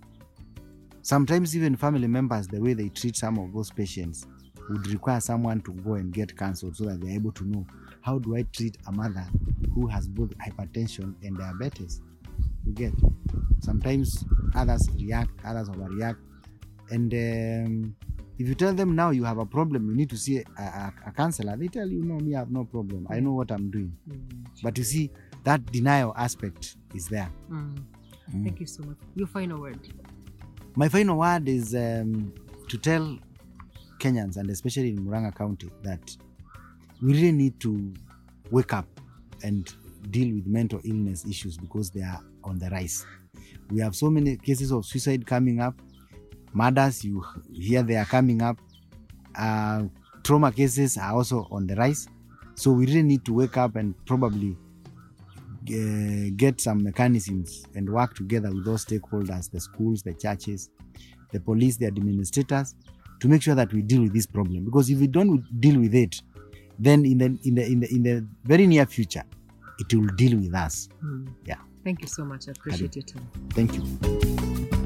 Sometimes 1.03 1.57
even 1.57 1.77
family 1.77 2.09
members, 2.09 2.47
the 2.47 2.61
way 2.61 2.75
they 2.75 2.89
treat 2.89 3.17
some 3.17 3.39
of 3.39 3.53
those 3.53 3.71
patients 3.71 4.27
would 4.71 4.87
require 4.89 5.21
someone 5.21 5.61
to 5.63 5.73
go 5.73 5.95
and 5.95 6.13
get 6.13 6.37
counseled 6.37 6.77
so 6.77 6.85
that 6.85 7.01
they're 7.01 7.15
able 7.15 7.33
to 7.33 7.45
know 7.45 7.67
how 8.03 8.19
do 8.19 8.37
I 8.37 8.45
treat 8.53 8.79
a 8.87 8.93
mother 8.93 9.27
who 9.75 9.87
has 9.89 10.09
both 10.09 10.31
hypertension 10.39 11.15
and 11.23 11.37
diabetes. 11.37 12.01
You 12.65 12.73
get 12.73 12.95
sometimes 13.61 14.25
others 14.55 14.89
react, 14.97 15.31
others 15.45 15.69
overreact, 15.69 16.19
and 16.91 17.13
um, 17.13 17.97
if 18.39 18.49
you 18.49 18.55
tell 18.55 18.73
them 18.73 18.95
now 18.97 19.11
you 19.11 19.25
have 19.25 19.39
a 19.39 19.45
problem, 19.45 19.91
you 19.91 19.97
need 19.97 20.09
to 20.11 20.17
see 20.17 20.39
a, 20.39 20.45
a, 20.59 20.93
a 21.09 21.13
counselor. 21.13 21.57
They 21.57 21.69
tell 21.69 21.87
you, 21.87 22.03
no, 22.03 22.19
me, 22.19 22.35
I 22.35 22.39
have 22.39 22.51
no 22.51 22.65
problem. 22.65 23.07
I 23.11 23.21
know 23.21 23.33
what 23.33 23.51
I'm 23.51 23.71
doing. 23.71 23.93
Mm. 24.09 24.47
But 24.63 24.79
you 24.79 24.85
see, 24.85 25.11
that 25.45 25.67
denial 25.67 26.15
aspect 26.17 26.77
is 26.95 27.07
there. 27.09 27.31
Mm. 27.51 27.77
Mm. 28.35 28.45
Thank 28.45 28.61
you 28.61 28.67
so 28.67 28.83
much. 28.85 28.97
Your 29.15 29.27
final 29.27 29.61
word. 29.61 29.79
My 30.75 30.89
final 30.89 31.19
word 31.19 31.49
is 31.49 31.75
um, 31.75 32.33
to 32.69 32.79
tell 32.79 33.19
Kenyans, 34.01 34.37
and 34.37 34.51
especially 34.51 34.91
in 34.91 34.99
Muranga 34.99 35.35
County, 35.37 35.71
that 35.83 36.17
we 37.03 37.13
really 37.13 37.33
need 37.33 37.61
to 37.61 37.93
wake 38.51 38.73
up 38.73 38.87
and 39.43 39.73
deal 40.11 40.35
with 40.35 40.47
mental 40.47 40.81
illness 40.85 41.25
issues 41.27 41.57
because 41.57 41.91
they 41.91 42.03
are 42.03 42.21
on 42.43 42.59
the 42.59 42.69
rise. 42.71 43.07
We 43.71 43.81
have 43.81 43.95
so 43.95 44.11
many 44.11 44.37
cases 44.37 44.73
of 44.73 44.85
suicide 44.87 45.27
coming 45.27 45.61
up, 45.61 45.75
murders, 46.53 47.05
you 47.05 47.25
hear 47.53 47.83
they 47.83 47.97
are 47.97 48.05
coming 48.05 48.43
up, 48.43 48.59
uh, 49.37 49.85
trauma 50.25 50.51
cases 50.53 50.97
are 50.97 51.15
also 51.15 51.47
on 51.51 51.67
the 51.67 51.77
rise. 51.77 52.09
So 52.55 52.73
we 52.73 52.87
really 52.87 53.03
need 53.03 53.25
to 53.27 53.35
wake 53.35 53.57
up 53.57 53.77
and 53.77 53.95
probably 54.07 54.57
uh, 55.69 56.31
get 56.37 56.61
some 56.61 56.83
mechanisms 56.83 57.65
and 57.75 57.89
work 57.89 58.15
together 58.15 58.51
with 58.51 58.65
those 58.65 58.85
stakeholders, 58.85 59.51
the 59.51 59.61
schools, 59.61 60.03
the 60.03 60.15
churches, 60.15 60.71
the 61.33 61.41
police, 61.41 61.77
the 61.77 61.87
administrators, 61.87 62.75
to 63.21 63.29
make 63.29 63.43
sure 63.43 63.55
that 63.55 63.73
we 63.73 63.83
deal 63.83 64.03
with 64.03 64.13
this 64.13 64.27
problem. 64.27 64.65
Because 64.65 64.91
if 64.91 64.99
we 64.99 65.07
don't 65.07 65.61
deal 65.61 65.79
with 65.79 65.95
it, 65.95 66.21
then 66.79 67.05
in 67.05 67.19
the 67.19 67.39
in 67.45 67.55
the 67.55 67.67
in 67.67 67.81
the 67.81 67.95
in 67.95 68.03
the 68.03 68.27
very 68.45 68.67
near 68.67 68.87
future, 68.87 69.23
it 69.79 69.95
will 69.95 70.09
deal 70.17 70.39
with 70.39 70.55
us. 70.55 70.89
Mm. 71.05 71.29
Yeah. 71.45 71.57
Thank 71.85 72.03
you 72.03 72.09
so 72.09 72.25
much. 72.25 72.49
I 72.49 72.53
appreciate 72.53 72.97
your 72.97 73.05
time. 73.05 73.31
Thank 73.51 73.75
you. 73.75 74.80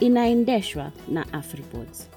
inaendeshwa 0.00 0.92
na 1.08 1.22
Afripods. 1.32 2.08